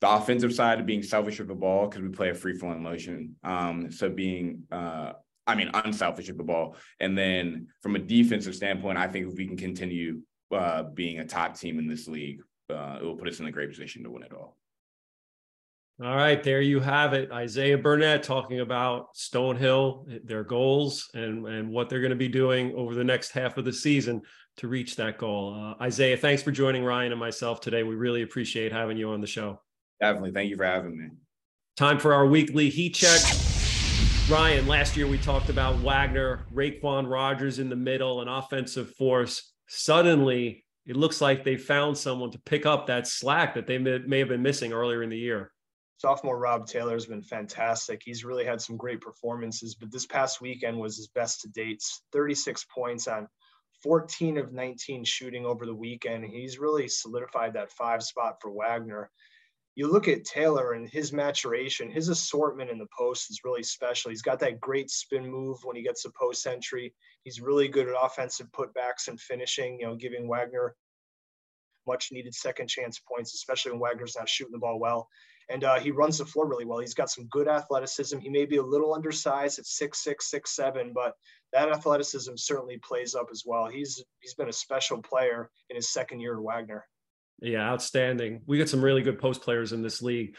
the 0.00 0.10
offensive 0.10 0.52
side 0.52 0.80
of 0.80 0.86
being 0.86 1.04
selfish 1.04 1.38
with 1.38 1.46
the 1.46 1.54
ball 1.54 1.86
because 1.86 2.02
we 2.02 2.08
play 2.08 2.30
a 2.30 2.34
free 2.34 2.58
flowing 2.58 2.82
motion. 2.82 3.36
Um, 3.44 3.92
so 3.92 4.10
being, 4.10 4.64
uh, 4.72 5.12
I 5.46 5.54
mean, 5.54 5.70
unselfish 5.72 6.26
with 6.26 6.38
the 6.38 6.42
ball. 6.42 6.74
And 6.98 7.16
then 7.16 7.68
from 7.80 7.94
a 7.94 8.00
defensive 8.00 8.56
standpoint, 8.56 8.98
I 8.98 9.06
think 9.06 9.28
if 9.28 9.34
we 9.34 9.46
can 9.46 9.56
continue 9.56 10.22
uh, 10.52 10.82
being 10.82 11.20
a 11.20 11.24
top 11.24 11.56
team 11.56 11.78
in 11.78 11.86
this 11.86 12.08
league, 12.08 12.40
uh, 12.70 12.98
it 13.00 13.04
will 13.04 13.16
put 13.16 13.28
us 13.28 13.40
in 13.40 13.46
a 13.46 13.52
great 13.52 13.70
position 13.70 14.02
to 14.04 14.10
win 14.10 14.22
it 14.22 14.32
all. 14.32 14.56
All 16.02 16.16
right, 16.16 16.42
there 16.42 16.60
you 16.60 16.80
have 16.80 17.12
it. 17.12 17.30
Isaiah 17.30 17.78
Burnett 17.78 18.24
talking 18.24 18.58
about 18.58 19.14
Stonehill, 19.14 20.26
their 20.26 20.42
goals, 20.42 21.08
and 21.14 21.46
and 21.46 21.70
what 21.70 21.88
they're 21.88 22.00
going 22.00 22.10
to 22.10 22.16
be 22.16 22.28
doing 22.28 22.74
over 22.74 22.96
the 22.96 23.04
next 23.04 23.30
half 23.30 23.58
of 23.58 23.64
the 23.64 23.72
season 23.72 24.22
to 24.56 24.66
reach 24.66 24.96
that 24.96 25.18
goal. 25.18 25.54
Uh, 25.54 25.82
Isaiah, 25.82 26.16
thanks 26.16 26.42
for 26.42 26.50
joining 26.50 26.84
Ryan 26.84 27.12
and 27.12 27.20
myself 27.20 27.60
today. 27.60 27.84
We 27.84 27.94
really 27.94 28.22
appreciate 28.22 28.72
having 28.72 28.96
you 28.96 29.10
on 29.10 29.20
the 29.20 29.28
show. 29.28 29.60
Definitely. 30.00 30.32
Thank 30.32 30.50
you 30.50 30.56
for 30.56 30.64
having 30.64 30.98
me. 30.98 31.10
Time 31.76 32.00
for 32.00 32.12
our 32.12 32.26
weekly 32.26 32.70
heat 32.70 32.94
check. 32.94 33.20
Ryan, 34.28 34.66
last 34.66 34.96
year 34.96 35.06
we 35.06 35.18
talked 35.18 35.48
about 35.48 35.76
Wagner, 35.76 36.46
Raekwon 36.52 37.08
Rogers 37.08 37.60
in 37.60 37.68
the 37.68 37.76
middle, 37.76 38.20
an 38.20 38.28
offensive 38.28 38.90
force. 38.96 39.52
Suddenly, 39.68 40.63
it 40.86 40.96
looks 40.96 41.20
like 41.20 41.44
they 41.44 41.56
found 41.56 41.96
someone 41.96 42.30
to 42.30 42.38
pick 42.38 42.66
up 42.66 42.86
that 42.86 43.06
slack 43.06 43.54
that 43.54 43.66
they 43.66 43.78
may, 43.78 43.98
may 43.98 44.18
have 44.18 44.28
been 44.28 44.42
missing 44.42 44.72
earlier 44.72 45.02
in 45.02 45.10
the 45.10 45.18
year. 45.18 45.50
Sophomore 45.98 46.38
Rob 46.38 46.66
Taylor 46.66 46.92
has 46.92 47.06
been 47.06 47.22
fantastic. 47.22 48.02
He's 48.04 48.24
really 48.24 48.44
had 48.44 48.60
some 48.60 48.76
great 48.76 49.00
performances, 49.00 49.74
but 49.74 49.90
this 49.90 50.06
past 50.06 50.40
weekend 50.40 50.78
was 50.78 50.96
his 50.96 51.08
best 51.08 51.40
to 51.42 51.48
date 51.48 51.82
36 52.12 52.66
points 52.74 53.08
on 53.08 53.26
14 53.82 54.38
of 54.38 54.52
19 54.52 55.04
shooting 55.04 55.46
over 55.46 55.64
the 55.64 55.74
weekend. 55.74 56.24
He's 56.24 56.58
really 56.58 56.88
solidified 56.88 57.54
that 57.54 57.70
five 57.72 58.02
spot 58.02 58.36
for 58.42 58.50
Wagner. 58.50 59.10
You 59.76 59.90
look 59.90 60.08
at 60.08 60.24
Taylor 60.24 60.72
and 60.72 60.88
his 60.88 61.12
maturation, 61.12 61.90
his 61.90 62.08
assortment 62.08 62.70
in 62.70 62.78
the 62.78 62.86
post 62.96 63.30
is 63.30 63.40
really 63.44 63.62
special. 63.62 64.10
He's 64.10 64.22
got 64.22 64.38
that 64.40 64.60
great 64.60 64.90
spin 64.90 65.30
move 65.30 65.58
when 65.64 65.76
he 65.76 65.82
gets 65.82 66.04
a 66.04 66.12
post 66.18 66.46
entry. 66.46 66.94
He's 67.24 67.40
really 67.40 67.68
good 67.68 67.88
at 67.88 67.94
offensive 68.00 68.48
putbacks 68.52 69.08
and 69.08 69.20
finishing, 69.20 69.80
you 69.80 69.86
know, 69.86 69.96
giving 69.96 70.28
Wagner 70.28 70.76
much 71.86 72.12
needed 72.12 72.34
second 72.34 72.68
chance 72.68 72.98
points, 72.98 73.34
especially 73.34 73.72
when 73.72 73.80
Wagner's 73.80 74.16
not 74.16 74.28
shooting 74.28 74.52
the 74.52 74.58
ball 74.58 74.78
well. 74.78 75.08
and 75.50 75.64
uh, 75.64 75.78
he 75.78 75.90
runs 75.90 76.18
the 76.18 76.24
floor 76.24 76.46
really 76.46 76.64
well. 76.64 76.78
He's 76.78 76.94
got 76.94 77.10
some 77.10 77.26
good 77.26 77.48
athleticism. 77.48 78.18
He 78.18 78.30
may 78.30 78.46
be 78.46 78.56
a 78.56 78.62
little 78.62 78.94
undersized 78.94 79.58
at 79.58 79.66
six 79.66 80.02
six 80.02 80.30
six 80.30 80.54
seven, 80.54 80.92
but 80.94 81.14
that 81.52 81.68
athleticism 81.68 82.32
certainly 82.36 82.78
plays 82.78 83.14
up 83.14 83.28
as 83.30 83.42
well. 83.46 83.66
He's 83.66 84.02
he's 84.20 84.34
been 84.34 84.48
a 84.48 84.52
special 84.52 85.02
player 85.02 85.50
in 85.70 85.76
his 85.76 85.92
second 85.92 86.20
year 86.20 86.36
at 86.36 86.42
Wagner. 86.42 86.84
Yeah, 87.40 87.68
outstanding. 87.70 88.42
We 88.46 88.58
got 88.58 88.68
some 88.68 88.84
really 88.84 89.02
good 89.02 89.18
post 89.18 89.42
players 89.42 89.72
in 89.72 89.82
this 89.82 90.00
league. 90.00 90.36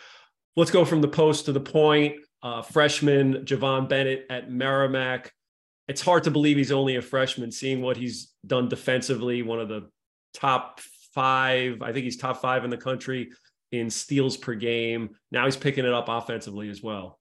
Let's 0.56 0.72
go 0.72 0.86
from 0.86 1.02
the 1.02 1.08
post 1.08 1.46
to 1.46 1.52
the 1.52 1.60
point. 1.60 2.16
Uh, 2.42 2.62
freshman 2.62 3.46
Javon 3.46 3.90
Bennett 3.90 4.26
at 4.30 4.52
Merrimack. 4.52 5.32
It's 5.88 6.02
hard 6.02 6.24
to 6.24 6.32
believe 6.32 6.58
he's 6.58 6.72
only 6.72 6.96
a 6.96 7.02
freshman, 7.02 7.52
seeing 7.52 7.82
what 7.82 7.98
he's 7.98 8.34
done 8.46 8.70
defensively. 8.70 9.44
One 9.44 9.60
of 9.60 9.70
the 9.70 9.90
top 10.34 10.80
five, 11.14 11.82
I 11.82 11.94
think 11.94 12.06
he's 12.06 12.18
top 12.18 12.42
five 12.42 12.64
in 12.64 12.70
the 12.70 12.78
country 12.78 13.30
in 13.72 13.90
steals 13.90 14.38
per 14.38 14.56
game. 14.56 15.12
Now 15.32 15.46
he's 15.46 15.58
picking 15.58 15.86
it 15.86 15.94
up 15.94 16.10
offensively 16.10 16.70
as 16.70 16.82
well. 16.82 17.20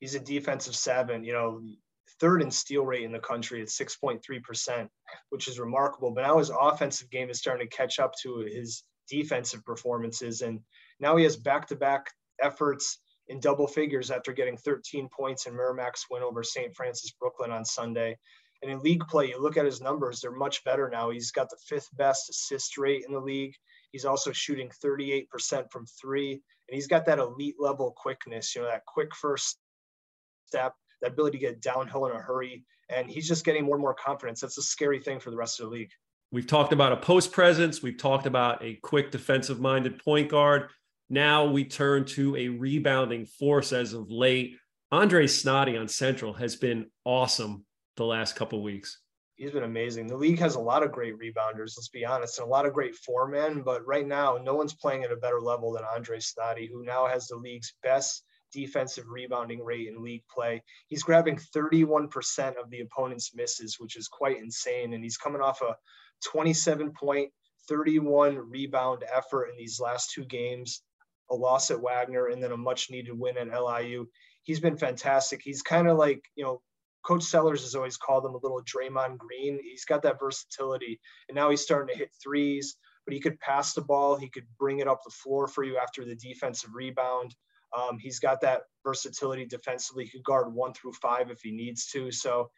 He's 0.00 0.14
a 0.14 0.20
defensive 0.20 0.74
seven, 0.74 1.24
you 1.24 1.32
know, 1.32 1.62
third 2.20 2.42
in 2.42 2.50
steal 2.50 2.84
rate 2.84 3.02
in 3.02 3.12
the 3.12 3.18
country 3.18 3.60
at 3.62 3.68
6.3%, 3.68 4.88
which 5.30 5.48
is 5.48 5.58
remarkable. 5.58 6.12
But 6.12 6.22
now 6.22 6.38
his 6.38 6.50
offensive 6.50 7.10
game 7.10 7.30
is 7.30 7.38
starting 7.38 7.68
to 7.68 7.76
catch 7.76 7.98
up 7.98 8.12
to 8.22 8.46
his 8.48 8.84
defensive 9.08 9.64
performances. 9.64 10.40
And 10.40 10.60
now 11.00 11.16
he 11.16 11.24
has 11.24 11.36
back 11.36 11.66
to 11.68 11.76
back 11.76 12.06
efforts 12.40 12.98
in 13.28 13.40
double 13.40 13.66
figures 13.66 14.10
after 14.10 14.32
getting 14.32 14.56
13 14.56 15.08
points 15.08 15.46
in 15.46 15.56
Merrimack's 15.56 16.06
win 16.10 16.22
over 16.22 16.42
St. 16.42 16.74
Francis 16.74 17.12
Brooklyn 17.12 17.50
on 17.50 17.64
Sunday. 17.64 18.16
And 18.62 18.70
in 18.70 18.80
league 18.80 19.06
play, 19.08 19.28
you 19.28 19.40
look 19.40 19.56
at 19.56 19.64
his 19.64 19.80
numbers, 19.80 20.20
they're 20.20 20.30
much 20.30 20.62
better 20.64 20.88
now. 20.88 21.10
He's 21.10 21.32
got 21.32 21.50
the 21.50 21.56
fifth 21.66 21.88
best 21.96 22.30
assist 22.30 22.78
rate 22.78 23.04
in 23.06 23.12
the 23.12 23.20
league. 23.20 23.54
He's 23.90 24.04
also 24.04 24.32
shooting 24.32 24.70
38% 24.82 25.26
from 25.70 25.84
three, 26.00 26.32
and 26.32 26.74
he's 26.74 26.86
got 26.86 27.04
that 27.06 27.18
elite 27.18 27.56
level 27.58 27.92
quickness, 27.96 28.54
you 28.54 28.62
know, 28.62 28.68
that 28.68 28.86
quick 28.86 29.14
first 29.14 29.58
step, 30.46 30.74
that 31.02 31.12
ability 31.12 31.38
to 31.38 31.46
get 31.46 31.60
downhill 31.60 32.06
in 32.06 32.12
a 32.12 32.18
hurry. 32.18 32.64
And 32.88 33.10
he's 33.10 33.28
just 33.28 33.44
getting 33.44 33.64
more 33.64 33.76
and 33.76 33.82
more 33.82 33.94
confidence. 33.94 34.40
That's 34.40 34.58
a 34.58 34.62
scary 34.62 35.00
thing 35.00 35.20
for 35.20 35.30
the 35.30 35.36
rest 35.36 35.60
of 35.60 35.66
the 35.66 35.72
league. 35.72 35.90
We've 36.30 36.46
talked 36.46 36.72
about 36.72 36.92
a 36.92 36.96
post 36.96 37.32
presence. 37.32 37.82
We've 37.82 37.98
talked 37.98 38.26
about 38.26 38.64
a 38.64 38.76
quick 38.76 39.10
defensive 39.10 39.60
minded 39.60 40.02
point 40.02 40.30
guard. 40.30 40.68
Now 41.08 41.46
we 41.46 41.64
turn 41.64 42.04
to 42.06 42.36
a 42.36 42.48
rebounding 42.48 43.26
force 43.26 43.72
as 43.72 43.92
of 43.92 44.10
late. 44.10 44.56
Andre 44.90 45.26
Snoddy 45.26 45.78
on 45.78 45.88
Central 45.88 46.32
has 46.34 46.56
been 46.56 46.86
awesome 47.04 47.64
the 47.96 48.04
last 48.04 48.36
couple 48.36 48.62
weeks 48.62 48.98
he's 49.42 49.50
been 49.50 49.64
amazing. 49.64 50.06
The 50.06 50.16
league 50.16 50.38
has 50.38 50.54
a 50.54 50.60
lot 50.60 50.84
of 50.84 50.92
great 50.92 51.18
rebounders, 51.18 51.76
let's 51.76 51.88
be 51.88 52.04
honest, 52.04 52.38
and 52.38 52.46
a 52.46 52.50
lot 52.50 52.64
of 52.64 52.72
great 52.72 52.94
foremen. 52.94 53.62
But 53.62 53.84
right 53.84 54.06
now, 54.06 54.38
no 54.40 54.54
one's 54.54 54.74
playing 54.74 55.02
at 55.02 55.10
a 55.10 55.16
better 55.16 55.40
level 55.40 55.72
than 55.72 55.82
Andre 55.84 56.18
Snoddy, 56.18 56.68
who 56.70 56.84
now 56.84 57.06
has 57.06 57.26
the 57.26 57.36
league's 57.36 57.74
best 57.82 58.24
defensive 58.52 59.04
rebounding 59.08 59.64
rate 59.64 59.88
in 59.88 60.02
league 60.02 60.22
play. 60.32 60.62
He's 60.86 61.02
grabbing 61.02 61.40
31% 61.56 62.08
of 62.60 62.70
the 62.70 62.80
opponent's 62.80 63.34
misses, 63.34 63.80
which 63.80 63.96
is 63.96 64.06
quite 64.06 64.38
insane. 64.38 64.92
And 64.92 65.02
he's 65.02 65.16
coming 65.16 65.42
off 65.42 65.60
a 65.62 65.74
27 66.24 66.92
point, 66.92 67.32
31 67.68 68.36
rebound 68.36 69.04
effort 69.12 69.46
in 69.46 69.56
these 69.56 69.80
last 69.80 70.12
two 70.12 70.24
games, 70.24 70.82
a 71.32 71.34
loss 71.34 71.70
at 71.70 71.80
Wagner, 71.80 72.28
and 72.28 72.42
then 72.42 72.52
a 72.52 72.56
much 72.56 72.90
needed 72.90 73.18
win 73.18 73.36
at 73.36 73.48
LIU. 73.48 74.06
He's 74.42 74.60
been 74.60 74.76
fantastic. 74.76 75.40
He's 75.42 75.62
kind 75.62 75.88
of 75.88 75.96
like, 75.96 76.22
you 76.36 76.44
know, 76.44 76.60
Coach 77.02 77.24
Sellers 77.24 77.62
has 77.62 77.74
always 77.74 77.96
called 77.96 78.24
him 78.24 78.34
a 78.34 78.38
little 78.38 78.62
Draymond 78.62 79.18
Green. 79.18 79.58
He's 79.62 79.84
got 79.84 80.02
that 80.02 80.20
versatility, 80.20 81.00
and 81.28 81.34
now 81.34 81.50
he's 81.50 81.62
starting 81.62 81.92
to 81.92 81.98
hit 81.98 82.10
threes. 82.22 82.76
But 83.04 83.14
he 83.14 83.20
could 83.20 83.40
pass 83.40 83.74
the 83.74 83.80
ball. 83.80 84.16
He 84.16 84.28
could 84.28 84.46
bring 84.60 84.78
it 84.78 84.86
up 84.86 85.00
the 85.04 85.10
floor 85.10 85.48
for 85.48 85.64
you 85.64 85.76
after 85.76 86.04
the 86.04 86.14
defensive 86.14 86.70
rebound. 86.72 87.34
Um, 87.76 87.98
he's 87.98 88.20
got 88.20 88.40
that 88.42 88.62
versatility 88.84 89.44
defensively. 89.44 90.04
He 90.04 90.10
could 90.10 90.24
guard 90.24 90.54
one 90.54 90.72
through 90.72 90.92
five 90.92 91.30
if 91.30 91.40
he 91.42 91.50
needs 91.50 91.86
to. 91.88 92.12
So 92.12 92.50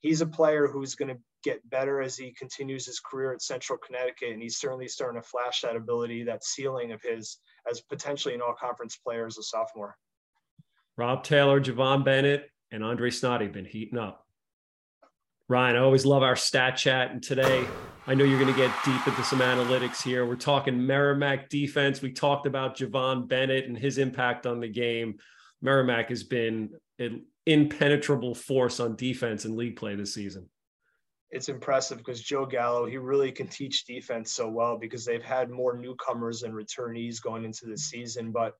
he's 0.00 0.20
a 0.20 0.26
player 0.26 0.66
who's 0.66 0.96
going 0.96 1.14
to 1.14 1.20
get 1.44 1.68
better 1.70 2.00
as 2.00 2.16
he 2.16 2.32
continues 2.32 2.86
his 2.86 3.00
career 3.00 3.32
at 3.32 3.42
Central 3.42 3.78
Connecticut, 3.78 4.32
and 4.32 4.42
he's 4.42 4.58
certainly 4.58 4.88
starting 4.88 5.20
to 5.20 5.28
flash 5.28 5.60
that 5.60 5.76
ability, 5.76 6.24
that 6.24 6.44
ceiling 6.44 6.92
of 6.92 7.02
his 7.02 7.38
as 7.70 7.80
potentially 7.80 8.34
an 8.34 8.40
all-conference 8.40 8.96
player 8.96 9.26
as 9.26 9.38
a 9.38 9.42
sophomore. 9.42 9.96
Rob 10.96 11.24
Taylor, 11.24 11.60
Javon 11.60 12.04
Bennett, 12.04 12.50
and 12.70 12.84
Andre 12.84 13.10
Snoddy 13.10 13.52
been 13.52 13.64
heating 13.64 13.98
up. 13.98 14.24
Ryan, 15.48 15.76
I 15.76 15.80
always 15.80 16.06
love 16.06 16.22
our 16.22 16.36
stat 16.36 16.76
chat. 16.76 17.10
And 17.10 17.22
today, 17.22 17.66
I 18.06 18.14
know 18.14 18.24
you're 18.24 18.40
going 18.40 18.52
to 18.52 18.58
get 18.58 18.74
deep 18.84 19.06
into 19.06 19.22
some 19.24 19.40
analytics 19.40 20.02
here. 20.02 20.24
We're 20.24 20.36
talking 20.36 20.86
Merrimack 20.86 21.50
defense. 21.50 22.00
We 22.00 22.12
talked 22.12 22.46
about 22.46 22.78
Javon 22.78 23.28
Bennett 23.28 23.66
and 23.66 23.76
his 23.76 23.98
impact 23.98 24.46
on 24.46 24.60
the 24.60 24.68
game. 24.68 25.16
Merrimack 25.60 26.08
has 26.08 26.22
been 26.22 26.70
an 26.98 27.26
impenetrable 27.44 28.34
force 28.34 28.80
on 28.80 28.96
defense 28.96 29.44
in 29.44 29.56
league 29.56 29.76
play 29.76 29.94
this 29.96 30.14
season. 30.14 30.48
It's 31.30 31.48
impressive 31.48 31.98
because 31.98 32.22
Joe 32.22 32.46
Gallo, 32.46 32.86
he 32.86 32.96
really 32.96 33.32
can 33.32 33.48
teach 33.48 33.86
defense 33.86 34.32
so 34.32 34.48
well 34.48 34.78
because 34.78 35.04
they've 35.04 35.22
had 35.22 35.50
more 35.50 35.76
newcomers 35.76 36.42
and 36.42 36.54
returnees 36.54 37.20
going 37.20 37.44
into 37.44 37.66
the 37.66 37.76
season. 37.76 38.30
But 38.30 38.54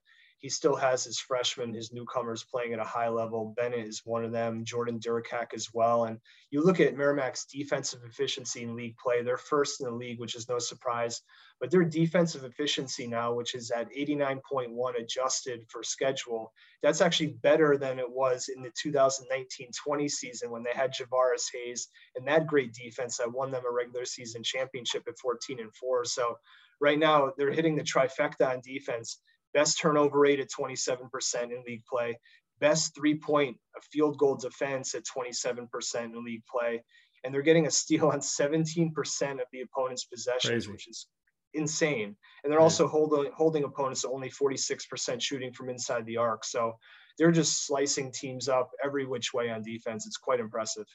he 0.44 0.50
still 0.50 0.76
has 0.76 1.02
his 1.04 1.18
freshmen, 1.18 1.72
his 1.72 1.90
newcomers 1.90 2.44
playing 2.44 2.74
at 2.74 2.78
a 2.78 2.84
high 2.84 3.08
level. 3.08 3.54
Bennett 3.56 3.88
is 3.88 4.02
one 4.04 4.26
of 4.26 4.30
them, 4.30 4.62
Jordan 4.62 5.00
Derkack 5.00 5.54
as 5.54 5.72
well. 5.72 6.04
And 6.04 6.20
you 6.50 6.62
look 6.62 6.80
at 6.80 6.94
Merrimack's 6.94 7.46
defensive 7.46 8.00
efficiency 8.06 8.62
in 8.62 8.76
league 8.76 8.98
play, 8.98 9.22
they're 9.22 9.38
first 9.38 9.80
in 9.80 9.86
the 9.86 9.92
league, 9.94 10.20
which 10.20 10.34
is 10.34 10.46
no 10.46 10.58
surprise. 10.58 11.22
But 11.60 11.70
their 11.70 11.82
defensive 11.82 12.44
efficiency 12.44 13.06
now, 13.06 13.32
which 13.32 13.54
is 13.54 13.70
at 13.70 13.90
89.1 13.90 15.00
adjusted 15.00 15.64
for 15.70 15.82
schedule, 15.82 16.52
that's 16.82 17.00
actually 17.00 17.38
better 17.42 17.78
than 17.78 17.98
it 17.98 18.10
was 18.10 18.50
in 18.54 18.62
the 18.62 18.72
2019 18.78 19.70
20 19.82 20.08
season 20.10 20.50
when 20.50 20.62
they 20.62 20.74
had 20.74 20.92
Juvaris 20.92 21.46
Hayes 21.54 21.88
and 22.16 22.28
that 22.28 22.46
great 22.46 22.74
defense 22.74 23.16
that 23.16 23.32
won 23.32 23.50
them 23.50 23.62
a 23.66 23.72
regular 23.72 24.04
season 24.04 24.42
championship 24.42 25.04
at 25.08 25.18
14 25.18 25.58
and 25.60 25.74
4. 25.74 26.04
So 26.04 26.36
right 26.82 26.98
now 26.98 27.32
they're 27.38 27.50
hitting 27.50 27.76
the 27.76 27.82
trifecta 27.82 28.46
on 28.46 28.60
defense 28.62 29.20
best 29.54 29.78
turnover 29.78 30.18
rate 30.18 30.40
at 30.40 30.50
27% 30.50 31.08
in 31.44 31.62
league 31.66 31.84
play, 31.90 32.18
best 32.60 32.94
three 32.94 33.14
point 33.14 33.56
uh, 33.76 33.80
field 33.90 34.18
goal 34.18 34.36
defense 34.36 34.94
at 34.94 35.04
27% 35.04 35.68
in 36.04 36.24
league 36.24 36.42
play. 36.50 36.82
And 37.22 37.32
they're 37.32 37.42
getting 37.42 37.66
a 37.66 37.70
steal 37.70 38.08
on 38.10 38.20
17% 38.20 39.32
of 39.32 39.46
the 39.52 39.62
opponent's 39.62 40.04
possessions, 40.04 40.66
Crazy. 40.66 40.72
which 40.72 40.88
is 40.88 41.06
insane. 41.54 42.16
And 42.42 42.52
they're 42.52 42.60
also 42.60 42.86
holding 42.86 43.30
holding 43.32 43.64
opponents 43.64 44.02
to 44.02 44.10
only 44.10 44.28
46% 44.28 45.22
shooting 45.22 45.52
from 45.52 45.70
inside 45.70 46.04
the 46.04 46.16
arc. 46.16 46.44
So 46.44 46.74
they're 47.16 47.32
just 47.32 47.66
slicing 47.66 48.12
teams 48.12 48.48
up 48.48 48.70
every 48.84 49.06
which 49.06 49.32
way 49.32 49.50
on 49.50 49.62
defense. 49.62 50.06
It's 50.06 50.16
quite 50.16 50.40
impressive. 50.40 50.86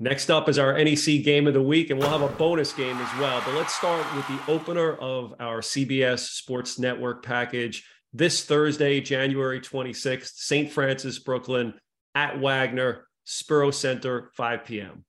Next 0.00 0.30
up 0.30 0.48
is 0.48 0.60
our 0.60 0.72
NEC 0.72 1.24
game 1.24 1.48
of 1.48 1.54
the 1.54 1.62
week, 1.62 1.90
and 1.90 1.98
we'll 1.98 2.08
have 2.08 2.22
a 2.22 2.28
bonus 2.36 2.72
game 2.72 2.96
as 2.98 3.18
well. 3.18 3.42
But 3.44 3.54
let's 3.54 3.74
start 3.74 4.06
with 4.14 4.28
the 4.28 4.40
opener 4.46 4.94
of 4.94 5.34
our 5.40 5.60
CBS 5.60 6.20
Sports 6.20 6.78
Network 6.78 7.24
package 7.24 7.84
this 8.12 8.44
Thursday, 8.44 9.00
January 9.00 9.60
26th, 9.60 10.34
St. 10.36 10.70
Francis, 10.70 11.18
Brooklyn 11.18 11.74
at 12.14 12.38
Wagner, 12.38 13.08
Spiro 13.24 13.72
Center, 13.72 14.30
5 14.36 14.64
p.m. 14.64 15.04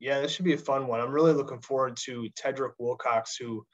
Yeah, 0.00 0.20
this 0.20 0.32
should 0.32 0.44
be 0.44 0.52
a 0.52 0.58
fun 0.58 0.86
one. 0.86 1.00
I'm 1.00 1.10
really 1.10 1.32
looking 1.32 1.62
forward 1.62 1.96
to 2.04 2.28
Tedrick 2.38 2.72
Wilcox, 2.78 3.36
who 3.36 3.64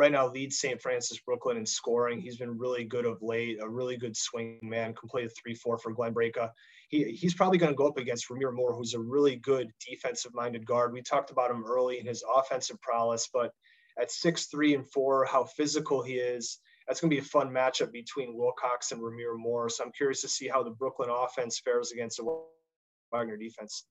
right 0.00 0.12
now 0.12 0.26
leads 0.26 0.58
St. 0.58 0.80
Francis 0.80 1.20
Brooklyn 1.20 1.56
in 1.56 1.66
scoring. 1.66 2.20
He's 2.20 2.36
been 2.36 2.58
really 2.58 2.84
good 2.84 3.04
of 3.04 3.22
late, 3.22 3.58
a 3.60 3.68
really 3.68 3.96
good 3.96 4.16
swing 4.16 4.58
man, 4.62 4.94
completed 4.94 5.32
3 5.40 5.54
4 5.54 5.78
for 5.78 5.92
Glenn 5.92 6.14
Braica 6.14 6.50
he, 6.90 7.04
he's 7.12 7.34
probably 7.34 7.58
going 7.58 7.72
to 7.72 7.76
go 7.76 7.86
up 7.86 7.96
against 7.96 8.28
Rahmir 8.28 8.52
Moore, 8.52 8.74
who's 8.74 8.94
a 8.94 9.00
really 9.00 9.36
good 9.36 9.72
defensive 9.88 10.34
minded 10.34 10.66
guard. 10.66 10.92
We 10.92 11.02
talked 11.02 11.30
about 11.30 11.50
him 11.50 11.64
early 11.64 12.00
in 12.00 12.06
his 12.06 12.24
offensive 12.36 12.80
prowess, 12.82 13.28
but 13.32 13.52
at 13.98 14.10
six, 14.10 14.46
three, 14.46 14.74
and 14.74 14.88
four, 14.90 15.24
how 15.24 15.44
physical 15.44 16.02
he 16.02 16.14
is. 16.14 16.58
That's 16.86 17.00
going 17.00 17.10
to 17.10 17.14
be 17.14 17.20
a 17.20 17.24
fun 17.24 17.50
matchup 17.50 17.92
between 17.92 18.36
Wilcox 18.36 18.90
and 18.90 19.00
Rahmir 19.00 19.38
Moore. 19.38 19.68
So 19.68 19.84
I'm 19.84 19.92
curious 19.92 20.20
to 20.22 20.28
see 20.28 20.48
how 20.48 20.64
the 20.64 20.70
Brooklyn 20.70 21.10
offense 21.10 21.60
fares 21.60 21.92
against 21.92 22.16
the 22.16 22.42
Wagner 23.12 23.36
defense. 23.36 23.86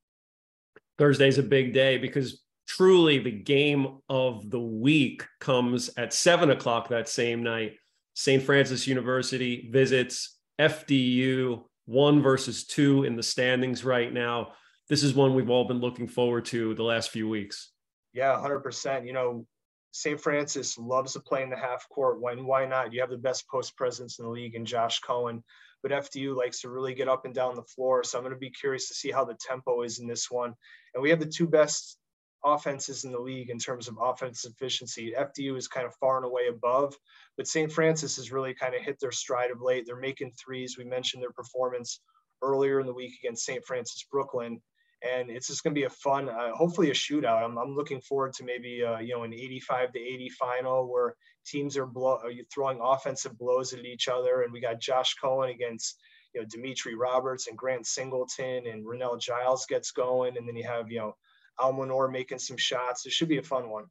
Thursday's 0.97 1.37
a 1.37 1.43
big 1.43 1.73
day 1.73 1.97
because 1.97 2.43
truly 2.79 3.19
the 3.19 3.29
game 3.29 3.97
of 4.07 4.49
the 4.49 4.59
week 4.59 5.25
comes 5.41 5.89
at 5.97 6.13
seven 6.13 6.49
o'clock 6.49 6.87
that 6.87 7.09
same 7.09 7.43
night. 7.43 7.73
St. 8.13 8.41
Francis 8.41 8.87
University 8.87 9.67
visits 9.69 10.37
FDU 10.61 11.61
one 11.87 12.21
versus 12.21 12.65
two 12.65 13.03
in 13.03 13.17
the 13.17 13.23
standings 13.23 13.83
right 13.83 14.13
now. 14.13 14.53
This 14.87 15.03
is 15.03 15.13
one 15.13 15.35
we've 15.35 15.49
all 15.49 15.67
been 15.67 15.81
looking 15.81 16.07
forward 16.07 16.45
to 16.45 16.73
the 16.73 16.83
last 16.83 17.09
few 17.09 17.27
weeks. 17.27 17.73
Yeah, 18.13 18.31
100%. 18.41 19.05
You 19.05 19.11
know, 19.11 19.45
St. 19.91 20.21
Francis 20.21 20.77
loves 20.77 21.11
to 21.13 21.19
play 21.19 21.43
in 21.43 21.49
the 21.49 21.57
half 21.57 21.85
court. 21.89 22.21
When 22.21 22.45
why 22.45 22.65
not? 22.65 22.93
You 22.93 23.01
have 23.01 23.09
the 23.09 23.17
best 23.17 23.45
post 23.49 23.75
presence 23.75 24.19
in 24.19 24.25
the 24.25 24.31
league 24.31 24.55
in 24.55 24.63
Josh 24.63 25.01
Cohen, 25.01 25.43
but 25.83 25.91
FDU 25.91 26.33
likes 26.33 26.61
to 26.61 26.69
really 26.69 26.93
get 26.93 27.09
up 27.09 27.25
and 27.25 27.35
down 27.35 27.55
the 27.55 27.63
floor. 27.63 28.05
So 28.05 28.17
I'm 28.17 28.23
going 28.23 28.33
to 28.33 28.39
be 28.39 28.51
curious 28.51 28.87
to 28.87 28.93
see 28.93 29.11
how 29.11 29.25
the 29.25 29.35
tempo 29.37 29.81
is 29.81 29.99
in 29.99 30.07
this 30.07 30.31
one. 30.31 30.53
And 30.93 31.03
we 31.03 31.09
have 31.09 31.19
the 31.19 31.25
two 31.25 31.45
best 31.45 31.97
offenses 32.43 33.03
in 33.03 33.11
the 33.11 33.19
league 33.19 33.49
in 33.49 33.59
terms 33.59 33.87
of 33.87 33.97
offense 34.01 34.45
efficiency. 34.45 35.13
FDU 35.17 35.57
is 35.57 35.67
kind 35.67 35.85
of 35.85 35.95
far 35.95 36.17
and 36.17 36.25
away 36.25 36.47
above, 36.49 36.95
but 37.37 37.47
St. 37.47 37.71
Francis 37.71 38.15
has 38.17 38.31
really 38.31 38.53
kind 38.53 38.75
of 38.75 38.81
hit 38.81 38.99
their 38.99 39.11
stride 39.11 39.51
of 39.51 39.61
late. 39.61 39.85
They're 39.85 39.95
making 39.95 40.31
threes. 40.31 40.77
We 40.77 40.85
mentioned 40.85 41.21
their 41.21 41.31
performance 41.31 42.01
earlier 42.41 42.79
in 42.79 42.85
the 42.85 42.93
week 42.93 43.13
against 43.21 43.45
St. 43.45 43.63
Francis 43.65 44.05
Brooklyn. 44.09 44.61
And 45.01 45.29
it's 45.29 45.47
just 45.47 45.63
going 45.63 45.73
to 45.73 45.79
be 45.79 45.85
a 45.85 45.89
fun, 45.89 46.27
uh, 46.27 46.51
hopefully 46.51 46.89
a 46.91 46.93
shootout. 46.93 47.43
I'm, 47.43 47.57
I'm 47.57 47.75
looking 47.75 48.01
forward 48.01 48.33
to 48.33 48.43
maybe 48.43 48.83
uh, 48.83 48.99
you 48.99 49.15
know 49.15 49.23
an 49.23 49.33
85 49.33 49.93
to 49.93 49.99
80 49.99 50.29
final 50.31 50.91
where 50.91 51.15
teams 51.45 51.77
are, 51.77 51.85
blow, 51.85 52.19
are 52.21 52.31
throwing 52.53 52.79
offensive 52.83 53.37
blows 53.37 53.71
at 53.71 53.85
each 53.85 54.09
other, 54.09 54.41
and 54.41 54.51
we 54.51 54.59
got 54.59 54.81
Josh 54.81 55.15
Cohen 55.15 55.51
against 55.51 55.97
you 56.33 56.41
know 56.41 56.47
Demetre 56.47 56.97
Roberts 56.97 57.47
and 57.47 57.57
Grant 57.57 57.87
Singleton 57.87 58.67
and 58.67 58.85
Renell 58.85 59.17
Giles 59.17 59.65
gets 59.67 59.91
going, 59.91 60.35
and 60.35 60.45
then 60.45 60.57
you 60.57 60.65
have 60.65 60.91
you 60.91 60.99
know 60.99 61.15
Almonor 61.59 62.09
making 62.09 62.39
some 62.39 62.57
shots. 62.57 63.05
It 63.05 63.11
should 63.11 63.29
be 63.29 63.37
a 63.37 63.43
fun 63.43 63.69
one 63.69 63.85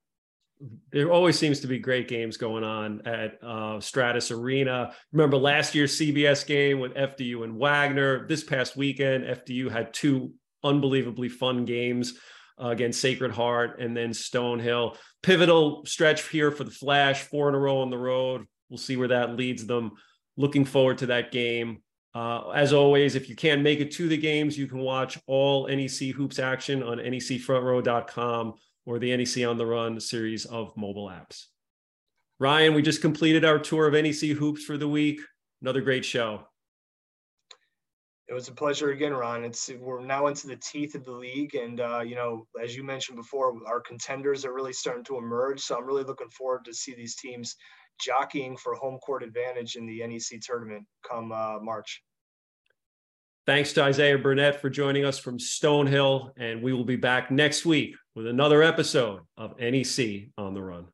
there 0.91 1.11
always 1.11 1.39
seems 1.39 1.61
to 1.61 1.67
be 1.67 1.79
great 1.79 2.09
games 2.09 2.37
going 2.37 2.65
on 2.65 3.07
at 3.07 3.39
uh, 3.43 3.81
Stratus 3.81 4.31
Arena. 4.31 4.93
Remember 5.13 5.37
last 5.37 5.75
year's 5.75 5.99
CBS 5.99 6.47
game 6.47 6.81
with 6.81 6.95
FDU 6.95 7.45
and 7.45 7.57
Wagner. 7.59 8.27
This 8.27 8.43
past 8.43 8.77
weekend, 8.77 9.25
FDU 9.25 9.71
had 9.71 9.95
two 9.95 10.33
unbelievably 10.65 11.29
fun 11.29 11.65
games 11.65 12.19
uh, 12.61 12.69
against 12.69 13.01
Sacred 13.01 13.31
Heart 13.31 13.81
and 13.81 13.97
then 13.97 14.11
Stonehill. 14.11 14.97
Pivotal 15.23 15.85
stretch 15.87 16.29
here 16.29 16.51
for 16.51 16.65
the 16.65 16.71
Flash, 16.71 17.23
four 17.23 17.49
in 17.49 17.55
a 17.55 17.59
row 17.59 17.81
on 17.83 17.91
the 17.91 17.99
road. 17.99 18.45
We'll 18.69 18.79
see 18.79 18.97
where 18.97 19.09
that 19.09 19.37
leads 19.37 19.67
them. 19.67 19.93
Looking 20.37 20.65
forward 20.65 20.99
to 20.99 21.07
that 21.07 21.31
game. 21.31 21.83
Uh, 22.15 22.51
as 22.51 22.73
always, 22.73 23.15
if 23.15 23.29
you 23.29 23.37
can't 23.37 23.63
make 23.63 23.81
it 23.81 23.93
to 23.93 24.09
the 24.09 24.17
games, 24.17 24.57
you 24.57 24.67
can 24.67 24.79
watch 24.79 25.19
all 25.27 25.69
NEC 25.69 26.15
hoops 26.15 26.39
action 26.39 26.83
on 26.83 26.99
necfrontrow.com 26.99 28.55
or 28.87 28.99
the 28.99 29.17
NEC 29.17 29.45
Front 29.45 29.61
Row 29.61 29.99
series 29.99 30.47
of 30.47 30.75
mobile 30.77 31.09
apps. 31.09 31.45
Ryan, 32.41 32.75
we 32.75 32.83
just 32.83 33.03
completed 33.03 33.45
our 33.45 33.59
tour 33.59 33.87
of 33.87 33.93
NEC 33.93 34.37
hoops 34.37 34.65
for 34.65 34.79
the 34.79 34.89
week. 34.89 35.21
Another 35.61 35.81
great 35.81 36.05
show. 36.05 36.47
It 38.29 38.35
was 38.35 38.49
a 38.49 38.53
pleasure 38.53 38.91
again, 38.91 39.15
Ron. 39.15 39.45
It's 39.45 39.71
we're 39.81 40.05
now 40.05 40.27
into 40.27 40.47
the 40.47 40.57
teeth 40.57 40.95
of 40.95 41.05
the 41.05 41.13
league, 41.13 41.55
and 41.55 41.81
uh, 41.81 42.01
you 42.01 42.15
know, 42.15 42.47
as 42.63 42.77
you 42.77 42.85
mentioned 42.85 43.17
before, 43.17 43.55
our 43.67 43.81
contenders 43.81 44.45
are 44.45 44.53
really 44.53 44.75
starting 44.75 45.05
to 45.05 45.17
emerge. 45.17 45.61
So 45.61 45.77
I'm 45.77 45.87
really 45.87 46.05
looking 46.05 46.29
forward 46.29 46.65
to 46.67 46.75
see 46.75 46.95
these 46.95 47.17
teams 47.17 47.57
jockeying 48.01 48.57
for 48.57 48.75
home 48.75 48.99
court 48.99 49.23
advantage 49.23 49.77
in 49.77 49.87
the 49.87 50.07
NEC 50.07 50.41
tournament 50.41 50.87
come 51.09 51.33
uh, 51.33 51.59
March. 51.61 52.03
Thanks 53.47 53.73
to 53.73 53.83
Isaiah 53.83 54.19
Burnett 54.19 54.61
for 54.61 54.69
joining 54.69 55.07
us 55.07 55.19
from 55.19 55.39
Stonehill, 55.39 56.33
and 56.37 56.63
we 56.63 56.75
will 56.75 56.85
be 56.85 56.97
back 56.97 57.31
next 57.31 57.65
week 57.65 57.97
with 58.15 58.27
another 58.27 58.63
episode 58.63 59.21
of 59.39 59.59
NEC 59.59 60.29
Front 60.37 60.59
Row. 60.59 60.89